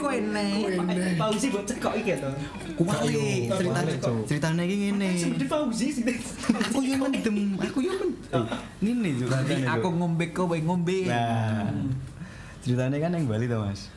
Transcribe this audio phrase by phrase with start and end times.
[0.00, 1.16] Kowe Eh, nek.
[1.20, 2.30] Fauzi buat cekok iki to.
[2.76, 3.92] Kuwi ceritane
[4.28, 5.08] ceritane iki ngene.
[5.16, 6.02] Sebenarnya Fauzi sih.
[6.50, 8.42] Aku yo mendem, aku yo mendem.
[8.80, 9.64] Ngene yo ceritane.
[9.68, 11.68] aku ngombe kowe ngombe Nah,
[12.64, 13.88] ceritanya kan yang Bali tuh mas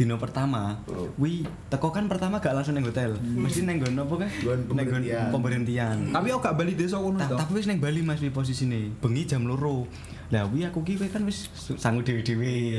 [0.00, 0.80] Dino pertama,
[1.20, 4.30] wi teko kan pertama gak langsung neng hotel, mesti neng gon apa kan?
[4.72, 4.88] Neng
[5.28, 6.08] pemberhentian.
[6.08, 8.64] tapi aku gak bali desa kono Ta- tapi wis neng Bali mas wi posisi
[8.96, 9.84] bengi jam loro.
[10.30, 12.78] Lah wi aku ki kan wis sanggup dewi dewi,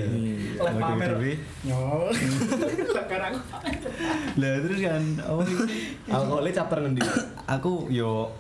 [0.56, 1.36] Lek pamer.
[1.68, 2.08] Nyol.
[2.96, 3.36] Sekarang
[4.40, 5.44] Lah terus kan, oh
[6.08, 7.04] Alkoholnya chapter ngendi?
[7.44, 8.32] aku yo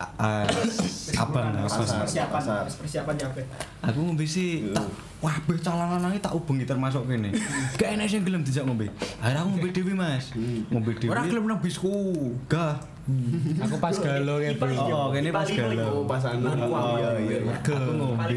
[1.19, 2.07] abang lah, Pasar.
[2.07, 2.63] persiapan Pasar.
[2.63, 3.43] persiapan nyampe.
[3.83, 4.87] Aku ngombe sih, tak
[5.19, 7.35] wah be calon lanange tak ubengi termasuk kene.
[7.79, 8.87] Gak enak sing gelem dijak ngombe.
[9.19, 10.31] Akhirnya aku ngombe dhewe Mas.
[10.71, 11.11] Ngombe dhewe.
[11.11, 11.91] ora gelem nang bisku
[12.47, 12.79] Gah.
[13.59, 14.71] Aku pas galau ya bro.
[14.71, 16.05] Oh, kene pas galau.
[16.05, 16.47] Oh, pas anu.
[16.47, 17.37] Iya, iya.
[17.59, 18.35] Aku ngombe.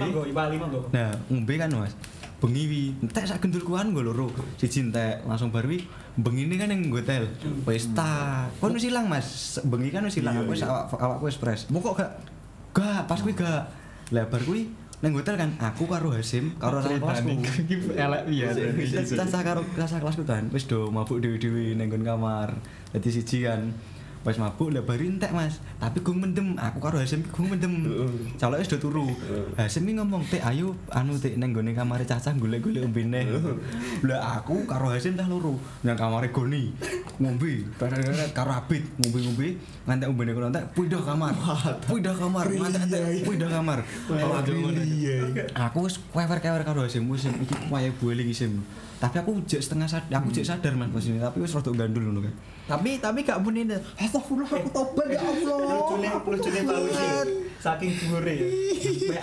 [0.93, 1.95] Nah, ngombe kan Mas.
[2.45, 4.29] Bengi wi, entek sak gendulkuan nggo loro.
[4.61, 5.81] Siji entek langsung bar wi
[6.15, 7.25] bengine kan ning hotel.
[7.65, 8.47] Wis ta.
[8.61, 9.59] Kon wis ilang Mas.
[9.65, 10.45] Bengi kan wis ilang.
[10.45, 11.69] Aku wis awak awakku wis fresh.
[11.73, 12.13] mau kok gak
[12.75, 13.71] Gak, pas kuwi gak.
[14.11, 14.69] Lah bar kuwi
[15.05, 17.29] nang hotel kan aku karo Hasim karo orang kelasku.
[17.69, 18.49] Iki elek iya.
[19.05, 22.57] Sasa karo sasa kelasku kan wis do mabuk dewi-dewi nang nggon kamar.
[22.93, 23.73] Dadi siji kan.
[24.25, 25.61] Wis mabuk lah bari entek Mas.
[25.77, 27.85] Tapi gue mendem, aku karo Hasim gue mendem.
[28.41, 29.05] Calok wis do turu.
[29.61, 33.21] Hasim ngomong, "Tek ayo anu tek nang nggone kamare cacah golek-golek ombene."
[34.01, 36.73] Lah aku karo Hasim tah loro nang kamare Goni.
[37.21, 37.69] Ngombe,
[38.33, 41.35] karo Abid ngombe-ngombe ngantek ombene kono entek pindah kamar.
[41.85, 43.79] Pindah kamar, ngantek pindah kamar.
[44.09, 44.81] Aku ngono.
[45.53, 48.65] Aku wis kewer-kewer karo Hasim wis iki wayahe bueling isim.
[48.95, 52.21] Tapi aku jek setengah sadar, aku jek sadar Mas posisi tapi wis rada gandul ngono
[52.23, 52.35] kan.
[52.65, 57.07] tapi tapi gak muni astagfirullah aku tobat ya Allah Lucune lucune Fauzi.
[57.59, 58.47] Saking dhuwure ya.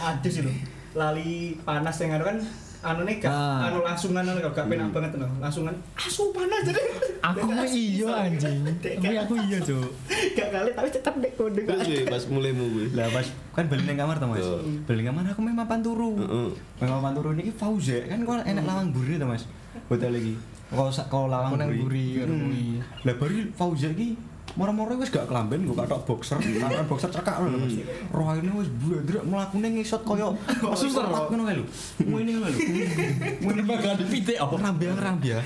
[0.08, 0.54] Adus lho.
[0.92, 2.38] Lali panas yang anu kan
[2.82, 3.70] anu nih gak Ah.
[3.70, 5.26] anu langsungan anu gak penak banget no.
[5.38, 6.82] Langsungan asu panas jadi.
[7.24, 8.62] Aku iya anjing.
[8.78, 9.90] Tapi aku iya, Cuk.
[10.34, 11.62] Gak kali tapi tetap dek kode.
[11.64, 12.94] Terus gue pas mulai mu gue.
[12.94, 14.46] Lah pas kan balik nang kamar to Mas.
[14.86, 16.14] Nang kamar aku memang mapan turu.
[16.20, 16.50] Heeh.
[16.78, 19.46] Memang mapan turu niki Fauze kan kok enak lawang buri to Mas.
[19.90, 20.34] Hotel iki.
[20.72, 22.20] Kok kok lawang nang buri.
[22.20, 22.42] karo Hmm.
[22.48, 22.66] kuwi.
[23.04, 24.16] Lah bari Fauze iki
[24.52, 27.76] moro-moro wis gak kelamben gue katok boxer, katok boxer cekak ngono Mas.
[28.12, 30.36] Rohine wis blendrek mlakune ngisot koyo
[30.76, 31.66] suster ngono kae lho.
[32.04, 32.48] Ngene lho.
[33.48, 35.44] Ngene Makan pitik oh rambiang-rambiang.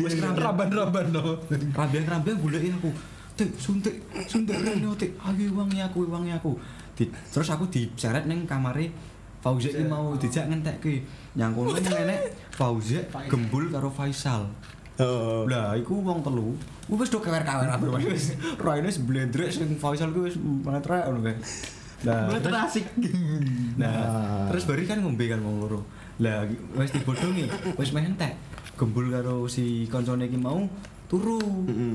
[0.00, 1.36] Wis raban-raban no
[1.76, 2.90] rambiang-rambiang goleki aku.
[3.36, 3.92] Tik, suntik,
[4.24, 5.12] suntik rene tik.
[5.20, 6.56] Ayo wangi aku, wangi aku.
[7.04, 8.88] Terus aku diseret ning kamare
[9.46, 10.94] Fauzek iki mau dijak ngentekke.
[11.38, 12.20] Yang kono enek
[12.50, 14.50] Fauzek gembul karo Faisal.
[14.98, 15.46] Oh.
[15.46, 16.50] Lah iku wong telu.
[16.90, 18.34] Ku wis do kewer-kewer kabeh wis.
[18.58, 21.36] Roine wis blendrek sing Faisal ku wis menetrek ngono kae.
[22.04, 22.84] Lah, terus- asik
[23.80, 25.80] Nah, terus bari kan ngombe kan wong loro.
[26.18, 26.42] Lah
[26.74, 27.46] wis dibodongi,
[27.78, 28.34] wis meh entek.
[28.74, 30.58] Gembul karo si koncone iki mau
[31.06, 31.38] turu.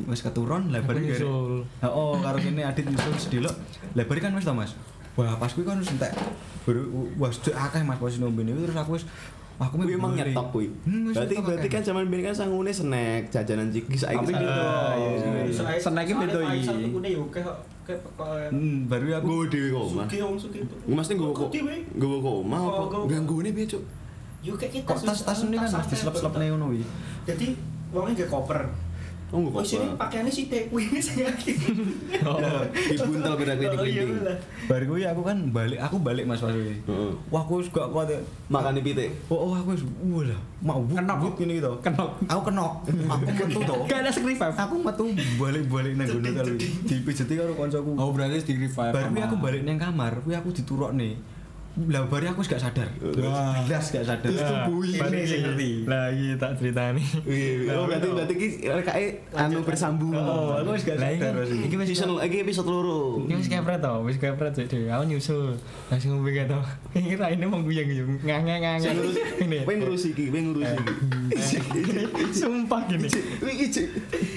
[0.07, 1.09] Wis keturun lah bari.
[1.19, 3.55] Heeh, karo kene Adit nyusul sedelok.
[3.97, 4.71] Lah bari kan wis to Mas.
[5.13, 6.11] Wah, pas kuwi kan wis entek.
[6.63, 9.05] Baru wis akeh Mas posisi ngombe niku terus aku wis
[9.57, 10.31] aku Kuwi emang beli.
[10.31, 10.67] nyetop kuwi.
[10.83, 14.17] Hmm, Berarti berarti kan zaman biyen kan sangune snack, jajanan ciki saiki.
[14.17, 14.49] Tapi gitu.
[14.57, 15.09] Ah, iya,
[15.45, 15.77] iya.
[15.77, 16.65] Seneknya beda iki.
[16.65, 20.05] Kayak kayak kayak Hmm, baru aku Gue dewe kok omah.
[20.39, 20.75] Suki itu.
[20.87, 22.97] Mesti gue kok gue kok omah apa?
[23.05, 23.83] Gangguane piye, Cuk?
[24.41, 26.81] Yuk kita tas-tas ini kan harus diselep-selep nih ngono wi.
[27.23, 27.53] Jadi
[27.91, 28.59] wongnya gak koper.
[29.31, 31.55] Oh, gue Oh sini pakaiannya si teh ini saya yakin.
[32.91, 34.23] Dibuntel beda klinik Oh iya klinik.
[34.23, 34.37] lah.
[34.67, 36.43] Baru kuwi aku kan balik, aku balik Mas.
[36.43, 36.75] Heeh.
[37.31, 38.07] Wah, aku gak kuat.
[38.07, 38.19] ya.
[38.47, 39.07] Makan di pitik.
[39.27, 41.17] Oh, oh aku wis wah mau wut, Kenok.
[41.17, 41.71] wut gini gitu.
[41.79, 42.09] Kenok.
[42.27, 42.73] Aku kenok.
[42.85, 43.75] Aku metu to.
[43.87, 45.03] gak ada revive Aku metu
[45.37, 46.51] balik-balik nang gone kali.
[46.85, 47.91] Dipijeti karo kancaku.
[47.95, 51.39] oh berarti di revive Baru aku balik nang kamar, kuwi aku diturokne.
[51.71, 52.83] Lah bari aku gak sadar.
[52.99, 53.63] Wah.
[53.63, 54.27] Belas gak sadar.
[54.27, 55.87] Balik sing ngerti.
[55.87, 56.99] Lagi tak ceritani.
[57.23, 60.11] Wih, oh berarti berarti ki rekae anu bersambung.
[60.11, 61.43] Oh, aku wis gak Lah iki sadar.
[61.47, 63.23] iki wis Season iki episode loro.
[63.23, 64.87] Ini wis kepret tau, wis kepret sih dhewe.
[64.89, 65.55] Aku nyusul.
[65.87, 66.59] Langsung ngombe gitu.
[66.91, 68.89] Kira ini mau guyang-guyang ngange-ngange.
[69.39, 69.63] Ini.
[69.63, 70.93] Kowe ngurus iki, kowe ngurus iki.
[72.37, 73.07] Sumpah gini.
[73.07, 73.81] Iki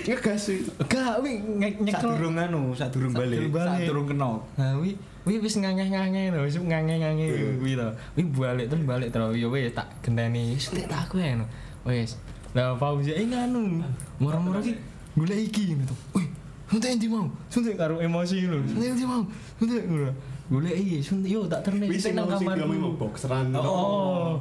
[0.06, 0.60] ngegas wih.
[0.86, 2.10] Gak wi nge- Sak nyekel.
[2.14, 3.38] durung anu, sak durung balik.
[3.40, 3.66] durung balik.
[3.66, 4.94] saat turun kenok Nah, wi
[5.24, 7.26] wi wis ngange-ngange lho, wis ngange-ngange
[7.60, 7.88] kuwi to.
[8.16, 10.52] Wi balik terus balik terus ya wis tak genteni.
[10.54, 11.44] Wis tak tak kowe no.
[11.88, 12.20] Wis.
[12.52, 13.82] Lah Fauzi eh nganu.
[14.20, 14.76] Moro-moro ki
[15.16, 15.94] golek iki to.
[16.14, 16.28] Wih,
[16.68, 17.26] suntik endi mau?
[17.48, 18.60] Suntik karo emosi lho.
[18.68, 19.24] Suntik endi mau?
[19.56, 20.12] Suntik ngono.
[20.52, 22.56] Golek iki suntik yo tak terne Wis nang kamar.
[22.60, 23.48] mau bokseran.
[23.56, 24.38] Oh.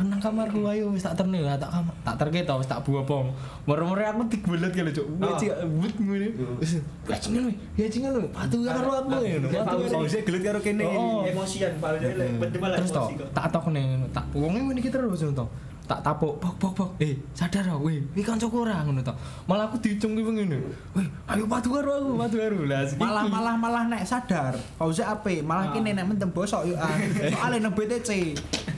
[0.00, 3.28] Nang kamarku ayo wis tak terne lah tak kamar tak terke wis tak buopong
[3.62, 5.36] moro-moro aku digelet kali cuk Oh.
[5.76, 9.60] wis but ngene wis ya cingan we ya cingan we patu karo aku ngono Ya,
[9.60, 9.76] patu.
[9.86, 10.84] Fauzi gelut karo kene.
[10.84, 11.20] Oh.
[11.22, 13.12] emosian Pak Uzi lek bener malah terus kok.
[13.30, 15.44] tak tokne ngono tak wonge ngene iki terus to
[15.90, 16.90] tak tapuk bok bok bok.
[17.02, 19.10] Eh sadar ah weh iki kancaku ora ngono to.
[19.50, 20.58] Malah aku dicung ki ngene.
[20.94, 22.58] Weh ayo patu karo aku patu karo.
[22.70, 23.02] Lah iki.
[23.02, 26.94] malah malah malah nek sadar Fauzi ape malah kene nek mendem bosok yo ah.
[27.34, 28.10] Soalnya nang BTC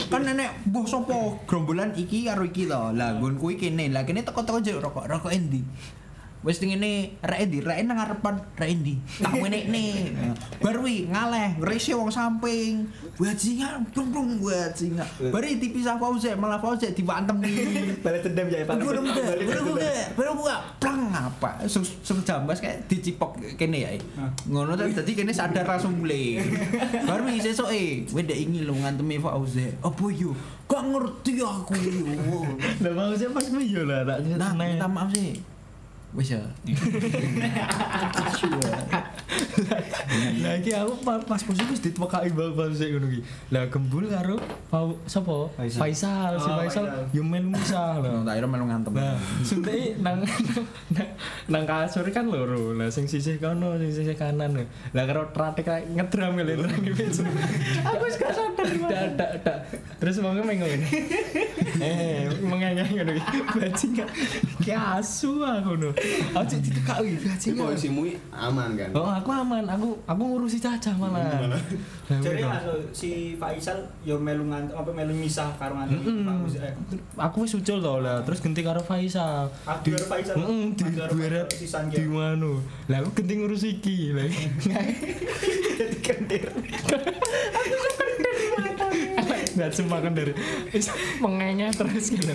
[0.08, 1.16] kan nenek mbah sapa
[1.48, 5.32] gerombolan iki karo iki lho lah nggon kuwi kene lah kene teko-teko njuk rokok rokok
[5.32, 5.64] endi
[6.42, 10.10] wis ngene rek endi rek nang ngarepan rek endi tak menekne
[10.58, 12.86] bar wi ngaleh rese wong samping
[13.16, 17.54] bajingan blung blung bajingan bari dipisah Fauzi malah Fauzi diwantemi
[18.02, 20.34] balas dendam ya Pak udah buka, dendam.
[20.34, 21.50] buka, plang apa?
[21.68, 23.90] Sung jambas kayak dicipok kene ya.
[24.48, 26.40] Ngono tadi tadi kene sadar langsung mulai.
[27.06, 29.70] Baru sesok eh, weda ingin lo ngantemi Fauzi.
[29.82, 30.34] Apa yo?
[30.66, 32.06] Gak ngerti aku yo.
[32.96, 35.51] mau sih pas yo lah tak Nah, minta maaf sih.
[36.12, 36.44] Wes ya.
[40.42, 43.20] Lah iki aku pa- pas posisi wis ditwekaki bal-bal sik ngono ki.
[43.48, 44.36] Lah gembul karo
[44.68, 45.48] Fau- sapa?
[45.56, 45.80] Faisal.
[45.80, 48.20] Faisal, si Oh, Faisal yo melu misah lho.
[48.22, 48.92] Tak kira melu ngantem.
[48.92, 49.16] Nah,
[50.00, 50.16] nang
[51.48, 52.76] nang, kasur kan loro.
[52.76, 54.68] Lah sing sisih kono, sing sisih kanan.
[54.92, 56.68] Lah karo kayak ngedram pintu.
[57.88, 58.68] Aku wis gak sadar.
[59.16, 59.58] Dak dak.
[59.96, 60.86] Terus wong mengo ngene.
[61.82, 63.22] Eh, mengengeng ngono ki.
[63.56, 64.08] Bajingan.
[64.60, 65.90] Ki asu aku ngono.
[66.34, 68.02] Aku cek ditekak iki Tapi posisimu
[68.32, 68.90] aman kan?
[68.96, 69.62] Oh, aku aman.
[69.68, 71.22] Aku aku ngurusi cacah malah.
[71.46, 71.60] Lah,
[72.08, 72.56] Jadi ngono.
[72.58, 75.76] anu si Faisal yo melu ngantem apa melu misah karo
[76.42, 76.58] Uzi.
[76.58, 76.72] Eh,
[77.16, 79.46] Aku wis ucul to lah, terus ganti karo Faisal.
[79.62, 80.34] Aku karo Faisal.
[80.36, 80.74] Heeh,
[81.46, 82.58] di sisan di manu.
[82.88, 84.10] Lah aku ganti ngurus iki.
[84.16, 84.26] Lah
[85.72, 86.48] Jadi kendir.
[89.52, 90.32] Nggak cuma kan dari
[91.20, 92.32] mengenya terus gitu.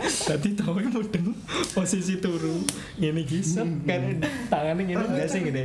[0.00, 1.34] Tadi ini mudeng
[1.72, 2.60] posisi turu
[2.98, 4.96] ngene iki set kan tangannya
[5.28, 5.62] gini.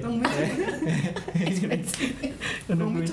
[2.69, 3.07] Ngono kuwi.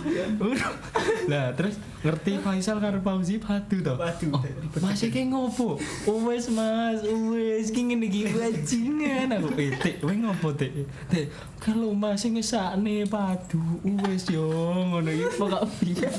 [1.28, 3.94] Lah terus ngerti Faisal karo Fauzi padu to.
[3.94, 4.34] Waduh.
[4.34, 4.44] Oh,
[4.82, 5.78] Mas iki ngopo?
[6.26, 9.48] Wes Mas, wes iki ngene iki bajingan aku.
[9.56, 10.72] Eh, Tik, kowe ngopo Tik?
[11.08, 11.26] Tik,
[11.62, 13.62] kalau Mas ngesakne padu,
[14.08, 14.50] wes yo
[14.90, 16.10] ngono iki pokok piye.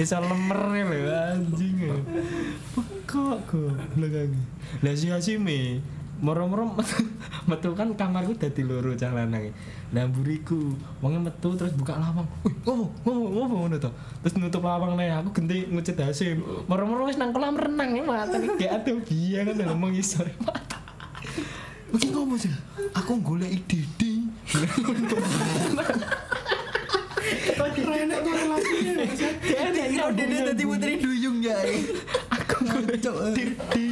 [0.00, 1.76] Iso lemer lho anjing.
[2.74, 4.40] Pokok goblok aku.
[4.82, 5.80] Lah si Hasime
[6.16, 6.72] moro-moro
[7.50, 9.52] metu, kan kamarku dadi loro cah lanang.
[9.92, 10.72] Lah mburiku
[11.04, 12.24] wonge metu terus buka lawang.
[12.42, 12.88] Wih, ngopo?
[13.04, 13.28] Ngopo?
[13.36, 13.90] Ngopo ngono to?
[14.24, 16.40] Terus nutup lawang nih aku genti ngucet Hasim.
[16.66, 20.80] Moro-moro wis nang kolam renang ya mata gak atuh biyen kan lho mengisor mata.
[21.92, 22.52] Iki ngopo sih?
[22.96, 23.76] Aku golek ide.
[27.54, 28.92] Renek korelasinya.
[29.46, 31.56] Renek Kira dene dadi putri duyung ya.
[32.30, 32.98] aku golek
[33.34, 33.86] Didi.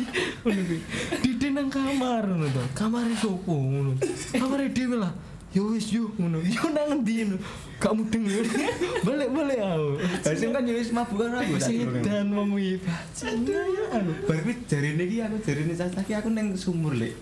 [1.22, 2.62] Didi nang kamar ngono to.
[2.74, 3.94] Kamare sopo ngono.
[4.34, 5.12] Kamare dhewe lah.
[5.54, 6.42] Ya wis yo ngono.
[6.42, 7.38] Yo nang endi ngono.
[7.78, 8.24] Gak mudeng.
[9.06, 9.88] Balik-balik aku.
[10.26, 11.54] Hasim kan yo wis mabuk karo aku.
[11.62, 14.04] Sedan wong kuwi bajingan.
[14.26, 17.14] Bar kuwi jarine iki aku jarine cacah iki aku ning sumur, Lek.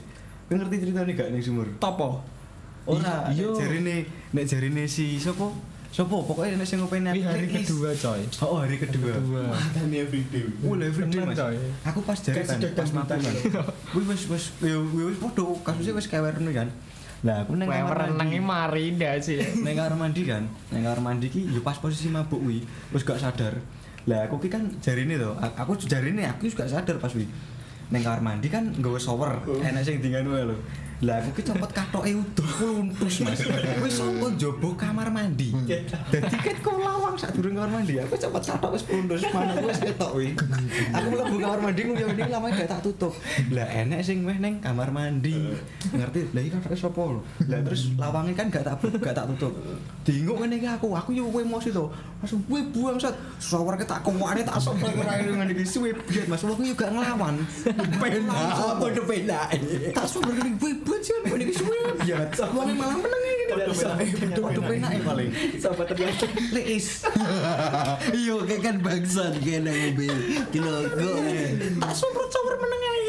[0.49, 1.69] Kowe ngerti ceritane gak ning sumur?
[1.77, 2.25] Topo.
[2.83, 3.55] Ora, Iya.
[3.55, 4.03] jarine
[4.35, 5.47] nek jarine si sapa?
[5.93, 6.17] Sapa?
[6.25, 8.25] Pokoknya nek sing ngopeni hari kedua coy.
[8.41, 9.13] Oh, hari kedua.
[9.13, 9.45] Kedua.
[9.53, 10.49] Mantan everyday.
[10.65, 11.37] Oh, everyday Mas.
[11.37, 11.55] coy.
[11.85, 13.21] Aku pas jare kan, pas kan.
[13.93, 16.69] Kuwi wis wis yo wis padha kasusnya wis ngono kan.
[17.23, 18.49] Lah aku Kowe kamar renangi mandi.
[18.49, 19.39] mari ndak sih.
[19.61, 20.43] Nang kamar mandi kan.
[20.73, 23.61] Nang kamar mandi ki yo pas posisi mabuk kuwi, wis gak sadar.
[24.09, 27.29] Lah aku ki kan jarine to, aku jarine aku wis gak sadar pas kuwi.
[27.93, 30.57] Nang kamar mandi kan nggawa shower, enak sing dinganu wae lho.
[31.03, 33.43] Lah aku ki copot katoke utuh kuluntus Mas.
[33.83, 35.51] Wis sapa njaba kamar mandi.
[36.15, 37.99] Dadi kan kok lawang sak durung kamar mandi.
[37.99, 40.31] Aku copot katok wis kuluntus mana wis ketok kuwi.
[40.95, 43.11] Aku mlebu kamar mandi nguyu ini lama gak tak tutup.
[43.51, 45.59] Lah enek sing meh ning kamar mandi.
[45.91, 46.31] Ngerti?
[46.31, 47.03] Lah iki katoke sapa.
[47.51, 49.59] Lah terus lawange kan gak tak gak tak tutup.
[50.07, 50.95] Dinguk ngene iki aku.
[50.95, 51.91] Aku yo emosi to.
[52.23, 53.19] Langsung kowe buang sat.
[53.43, 56.47] Shower ke tak kowane tak sok ora ngene iki suwe biat Mas.
[56.47, 57.43] Aku yo gak ngelawan.
[57.99, 58.55] Penak.
[58.55, 59.51] Apa udah penak?
[59.91, 60.55] Tak sok ngene
[60.93, 62.37] buat sih ngene iki suwe biat.
[62.53, 63.45] Wong malah meneng iki.
[64.37, 65.31] Waduh penak ya paling.
[65.57, 66.25] Sahabat ternyata.
[66.53, 67.09] Leis.
[68.13, 70.13] Iya kayak kan bangsat kayak nang mobil.
[70.53, 71.13] Kilo go.
[71.81, 73.09] Tak sower-sower meneng ae.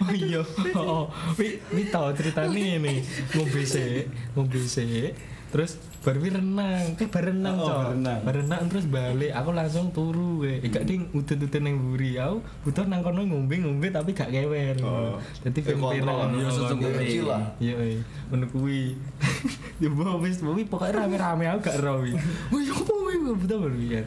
[0.00, 0.40] Oh iya.
[0.72, 3.04] Oh, wi wi tau ceritane ngene.
[3.36, 5.12] Ngombe sik, ngombe sik.
[5.46, 7.78] terus baru wi renang kayak berenang Oh, cok.
[7.82, 8.20] berenang.
[8.22, 9.34] berenang terus balik.
[9.34, 10.62] Aku langsung turu we.
[10.62, 12.14] Eh, gak ding udut-udut nang buri.
[12.14, 15.18] Aku butuh nang kono ngombe-ngombe tapi gak kewer Oh.
[15.42, 15.98] Eh, kontrol.
[15.98, 17.02] pimpinan Ya, secukupnya.
[17.02, 17.42] Kecil lah.
[17.58, 18.94] iya iya ngono kuwi.
[19.82, 22.16] Ya wis wis pokoke rame-rame aku gak ero wi
[22.48, 24.00] wih opo wih betul baru ya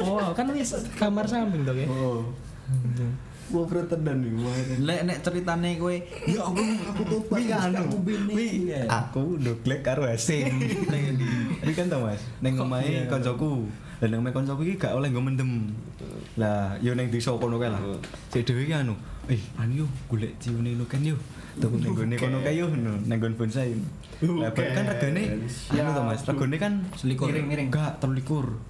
[0.00, 2.24] opo kan wis kamar samping to ya Oh.
[3.50, 4.32] Berat tenan nih.
[4.38, 5.94] Wah, Lek nek ceritane kowe,
[6.26, 6.62] ya aku
[7.02, 7.82] tuh Wi anu,
[8.30, 8.86] wi Iya.
[8.86, 10.54] aku doglek karo Hasim.
[10.86, 11.18] Ning?
[11.62, 13.66] Wi kan tau Mas, ning omahe koncoku.
[13.98, 15.74] Lah ning omahe koncoku iki gak oleh nggo mendem.
[16.38, 17.82] Lah yo ning desa kono kae lah.
[18.30, 18.94] Sik dhewe ki anu,
[19.26, 21.18] eh anu yo golek ciune lu kan yo.
[21.58, 23.74] Tuku ning gone kono kae yo ning nggon bonsai.
[24.22, 25.22] Lah kan regane
[25.74, 27.28] anu to Mas, regane kan Selikur.
[27.28, 27.68] miring-miring.
[27.68, 28.69] Enggak, 13.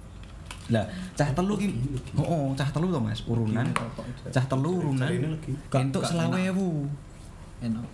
[0.71, 0.87] Lah,
[1.19, 1.67] cah telu ki,
[2.15, 3.67] heeh, cah telu to Mas, urunan.
[4.31, 5.09] Cah telu urunan.
[5.75, 6.87] Entuk selawe ewu.
[7.59, 7.85] Enak.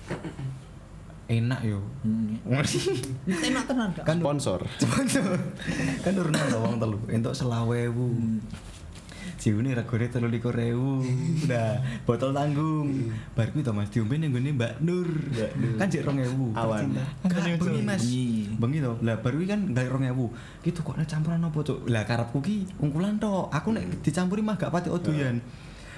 [1.28, 1.84] Enak yo.
[2.08, 2.40] Hmm.
[3.28, 4.06] Enak tenan gak?
[4.08, 4.62] kan Sponsor.
[6.06, 8.08] kan urunan to wong telu entuk selawe ewu
[9.48, 11.48] Jiwane regane 23.000.
[11.48, 13.16] Nah, botol tanggung.
[13.32, 15.08] Bar kuwi to Mas diombe ning gone Mbak Nur.
[15.80, 16.52] Kan jek 2.000.
[16.52, 16.92] Awan.
[17.24, 18.04] Enggak bengi Mas.
[18.60, 18.84] Bengi.
[18.84, 19.00] To.
[19.00, 20.68] Lah bar kuwi kan gak 2.000.
[20.68, 21.88] Ki tukokne campuran apa, Cuk?
[21.88, 23.48] Lah karepku ki ungkulan tok.
[23.56, 25.40] Aku nek dicampuri mah gak pati odoyan.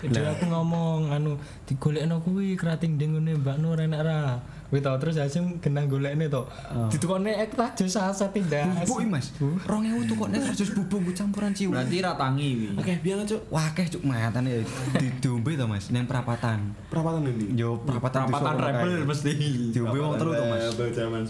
[0.05, 4.37] Jadi aku ngomong anu digolekno kuwi kerating ngene Mbak Nur enak ra.
[4.69, 6.45] Kuwi tau terus Hasim genah golekne to.
[6.93, 8.69] Ditukone ek tak jo saset tindak.
[8.85, 9.33] Bubuk Mas.
[9.41, 9.65] 2.000
[10.05, 11.73] tukokne terus bubuk nggo campuran ciu.
[11.73, 12.67] Berarti ra tangi wi.
[12.77, 13.49] Oke, biar cuk.
[13.49, 14.61] Wah, akeh cuk matane
[15.01, 16.77] di diombe to Mas ning perapatan.
[16.85, 17.57] Perapatan ini.
[17.57, 19.33] Yo perapatan Perapatan rebel mesti.
[19.73, 20.65] Diombe wong telu to Mas.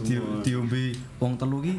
[0.03, 0.83] Di, diombe
[1.23, 1.73] wong telu ki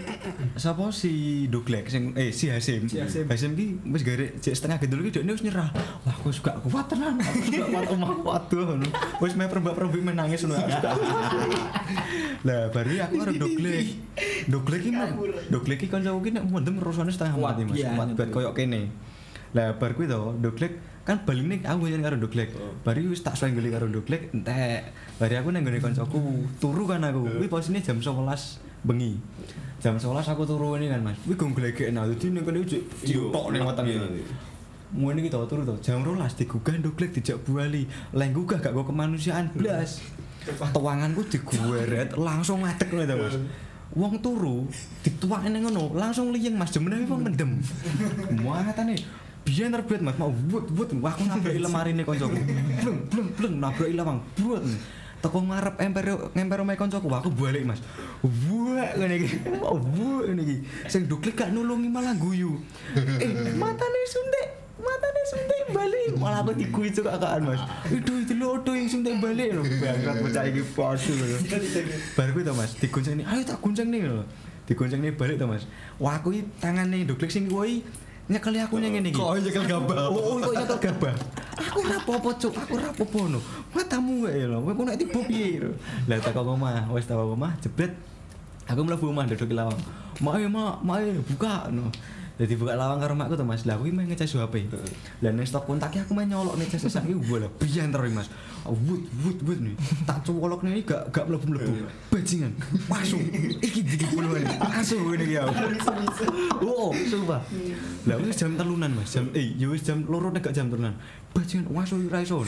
[0.57, 2.89] sapa si Doglek sing eh si Hasim.
[2.89, 3.29] Si Hasim.
[3.29, 5.69] Hasim ki wis garek jek setengah gendul ki dekne wis nyerah.
[6.09, 7.21] Wah, aku suka kuat tenan.
[7.21, 8.89] Aku suka kuat omah waduh ngono.
[9.21, 10.65] Wis meh perbak-perbik menangis ngono.
[12.41, 13.87] Lah baru aku karo Doglek.
[14.49, 15.13] Doglek ki mah
[15.53, 17.77] Doglek ki kancaku ki nek mendem rusane setengah mati Mas.
[17.77, 18.17] iya, Kuat itu.
[18.17, 18.89] buat koyo kene.
[19.53, 22.55] Lah bar kuwi to Doglek kan baline aku nyen karo Doglek.
[22.81, 24.89] Bari wis tak suwe karo Doglek entek.
[25.21, 26.19] Bari aku nang gone kancaku
[26.57, 27.29] turu kan aku.
[27.29, 28.17] Kuwi posisine jam 11
[28.89, 29.21] bengi.
[29.85, 31.21] Jam 11 aku turu ini kan Mas.
[31.21, 32.65] Kuwi gong glegek nah dadi ning kene
[33.05, 34.25] ciutok ning wetenge.
[34.91, 37.85] Mune iki to turu to jam 12 digugah Doglek dijak buali.
[38.17, 40.01] Leng gugah gak go kemanusiaan blas.
[40.49, 43.37] Tuanganku digueret langsung ngadeg ngono Mas.
[43.91, 44.71] Wong turu
[45.03, 47.61] dituake ning ngono langsung liyeng Mas jemene wong mendem.
[48.41, 48.97] Muatane
[49.45, 52.39] biyen terbet Mas mau wut wut wah aku nabrak lemari nih koncoku.
[52.81, 54.19] Bleng bleng bleng nabrak lawang.
[54.41, 54.63] Buat.
[55.21, 57.85] Teko ngarep emper ngemper omahe koncoku wah, aku balik Mas.
[58.25, 59.29] Buat ngene iki.
[59.61, 60.57] Buat ngene iki.
[60.89, 62.57] Sing duklik gak nulungi malah guyu.
[62.97, 64.49] Eh, matane suntik.
[64.81, 66.11] Matane suntik balik.
[66.17, 67.63] Malah aku diguyu juga kakaan Mas.
[67.93, 69.63] Itu itu lo yang suntik balik lho.
[69.63, 71.37] Bangkat bocah iki palsu lho.
[72.17, 73.25] Bar kuwi to Mas, digonceng nih.
[73.29, 74.25] Ayo tak gonceng nih lho.
[74.65, 75.69] Digonceng nih balik to Mas.
[76.01, 77.85] Wah, aku iki tangane duklik sing kuwi
[78.31, 79.19] nyekeli aku ning ngene iki.
[79.19, 80.07] Kok nyekel gabah?
[80.09, 81.15] Oh, oh, kok nyekel gabah.
[81.61, 82.55] Aku apa-apa, Cuk.
[82.57, 83.39] Aku apa-apa no.
[83.77, 84.59] Matamu lho.
[84.65, 85.71] Kowe nek tiba piye lho.
[86.09, 87.93] Lah tak kok omah, wis tak omah jebret.
[88.71, 89.81] Aku mlebu omah ndodok lawang.
[90.23, 90.37] Mak
[90.81, 91.91] mak, buka no.
[92.41, 93.69] Jadi buka lawang karo makku to Mas.
[93.69, 94.73] Lah kuwi main ngecas HP.
[95.21, 98.33] Lah ning stok kontak aku main nyolok nih cas sak iki bola biyen terus Mas.
[98.65, 99.77] Wut wut wut nih.
[100.09, 101.85] Tak colok nih gak gak mlebu-mlebu.
[102.09, 102.57] Bajingan.
[102.89, 103.21] Masuk.
[103.61, 104.49] Iki dikit puluhan.
[104.57, 105.53] Masuk ngene iki aku.
[106.65, 107.45] Oh, sumpah.
[108.09, 109.13] Lah wis jam telunan Mas.
[109.13, 110.97] Jam eh ya wis jam loro nek gak jam telunan.
[111.37, 112.41] Bajingan masuk iso.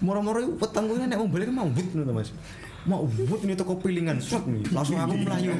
[0.00, 2.32] Moro-moro iku petengku nek mau balik mau wut ngono Mas.
[2.86, 4.62] Mau wut ini toko pilingan sok nih.
[4.70, 5.50] Langsung aku melayu.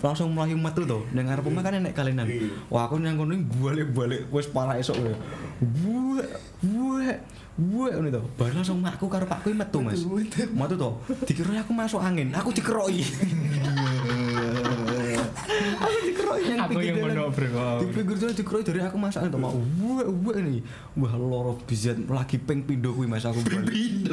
[0.00, 0.82] Langsung melayu metu.
[1.12, 2.24] Ning ngarep omah kan enek kalenan.
[2.72, 5.12] Wah, aku nang kono balik-balik wis parah esok kowe.
[5.60, 6.28] Buek,
[6.64, 7.16] buek,
[7.60, 8.22] buek ngono to.
[8.40, 10.00] Bar langsung makku karo pakku metu Mas.
[10.56, 10.90] Metu to.
[11.28, 12.32] Dikira aku masuk angin.
[12.32, 13.04] Aku dikeroki.
[15.78, 17.66] aku dikeroki yang Aku yang mondok, Bro.
[17.80, 19.38] Di pinggir jalan dikeroki dari aku angin to.
[19.38, 20.56] Mak buek, buek ini.
[20.98, 24.08] Wah, loro bizet lagi ping pindho kuwi Mas aku balik.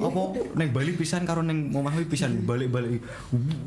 [0.00, 0.22] apa
[0.56, 3.02] neng Bali pisan karo neng omah kuwi pisan balik-balik.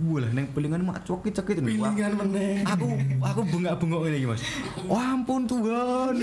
[0.07, 2.63] Wah lah neng pelingan mak cokit cekit pilingan meneh.
[2.63, 2.87] Aku
[3.19, 4.41] aku bengak-bengok ngene iki Mas.
[4.87, 6.13] Wah ampun Tuhan.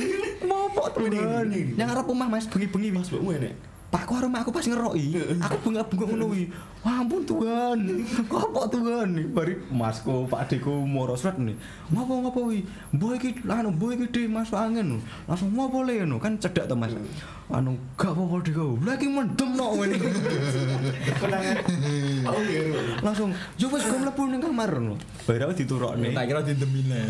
[0.48, 1.46] Mau apa Tuhan.
[1.76, 3.08] yang arep omah Mas bengi-bengi Mas.
[3.12, 3.54] Mbokmu enek.
[3.90, 6.46] Pakku karo makku pas ngeroki aku bengak-bengok ngono kuwi.
[6.79, 7.78] wah ampun Tuhan.
[8.24, 9.08] Kok apa Tuhan?
[9.36, 11.52] Bari masku Pak Deku moro surat nih.
[11.92, 12.64] Ngopo ngopo kuwi
[12.96, 16.00] mbok iki anu mbok iki dhe masuk angin langsung ngopo le?
[16.04, 16.96] Ngono kan cedak to Mas.
[17.50, 19.98] Anu gak apa-apa Deku lagi mendem no ngene
[23.02, 24.70] langsung yo wis gue mlebu ning kamar?
[24.70, 24.96] Ngono
[25.26, 26.14] bar aku diturokne.
[26.16, 27.00] Tak kira dindemine.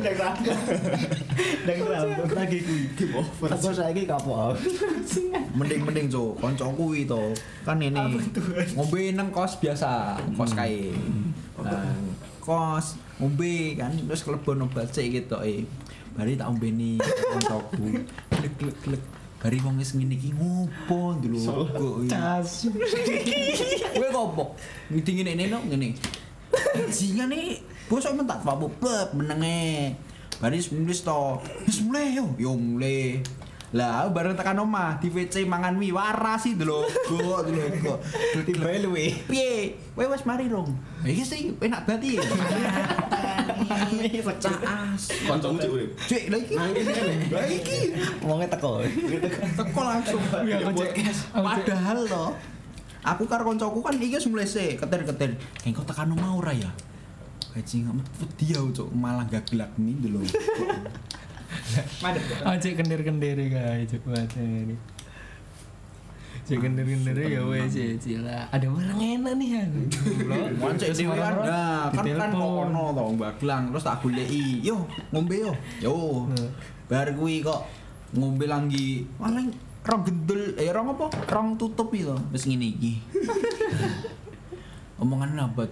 [0.00, 0.58] Ndang rambut.
[1.66, 2.82] Ndang rambut lagi kuwi.
[2.96, 3.48] Game over.
[3.52, 4.56] Apa saiki kapok
[5.50, 7.34] Mending-mending Cuk, kancaku kuwi to.
[7.66, 7.98] Kan ini
[8.76, 10.94] ngombe nang kos biasa, kos kae.
[11.60, 11.92] Nah,
[12.40, 15.66] kos ngombe kan terus kelebon obat sik gitu eh.
[16.10, 18.02] Bari tak ombeni koncoku
[18.34, 19.02] glek glek glek
[19.40, 22.68] bari wong wis ngene iki ngopo dulu kok Cas.
[23.96, 24.44] kowe ngopo
[24.90, 25.96] ngiding ngene no ngene.
[26.90, 29.94] Jingan nih bosok men tak papu plep menenge.
[30.40, 31.40] Bari wis wis to.
[31.64, 32.26] Wis mulai yo.
[32.36, 33.22] Yo mulai
[33.70, 37.62] lah bareng tekan omah di WC mangan mie waras sih dulu kok dulu
[38.42, 39.14] Tiba luwe.
[39.30, 39.78] piye?
[39.94, 42.22] Kowe wis mari rong iki sih enak banget ya
[44.36, 45.90] caas Kancamu cek urip.
[46.02, 46.54] cek lah iki.
[47.30, 47.78] Lah iki
[48.20, 48.82] Wonge teko.
[49.54, 50.22] teko langsung.
[50.42, 50.68] Iya, aku.
[50.74, 51.14] Aku cek.
[51.30, 52.30] padahal loh
[53.00, 56.70] aku karo koncoku kan iki wis mulai sih keter-keter engko tekan omah ora ya?
[57.50, 60.26] Bajing amat wedi aku cuk malah gak gelak nih dulu.
[62.02, 62.22] Madep.
[62.46, 64.76] Ah, cek kendir-kendir guys, cek baca ini.
[66.46, 68.50] Cek kendir-kendir ya wes cek cek lah.
[68.50, 69.70] Ada orang enak nih kan.
[70.58, 71.34] Wancek dhewe kan.
[71.46, 72.74] Nah, kan kan Ditelepon.
[72.74, 74.58] kono to Baglang terus tak goleki.
[74.66, 74.82] Yo,
[75.14, 75.52] ngombe yo.
[75.78, 75.94] Yo.
[76.26, 76.48] Hmm.
[76.90, 77.70] Bar kuwi kok
[78.18, 79.06] ngombe lagi.
[79.22, 79.46] Malah
[79.86, 81.06] rong gendul eh rong apa?
[81.30, 82.18] Rong tutup itu.
[82.34, 82.98] Wis ngene iki.
[85.02, 85.70] Omongan nabat.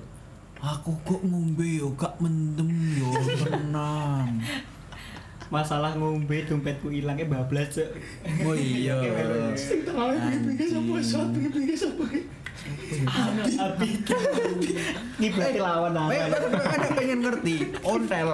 [0.59, 3.11] Aku kok ngombe yo gak mendem yo
[3.43, 4.43] tenang.
[5.49, 7.89] Masalah ngombe dompetku ilang kayak bablas cok.
[8.45, 8.97] Oh iya.
[13.65, 13.91] Abi.
[15.17, 16.31] Ini berarti lawan Eh, lawan.
[16.69, 17.57] ada pengen ngerti?
[17.81, 18.29] Ontel.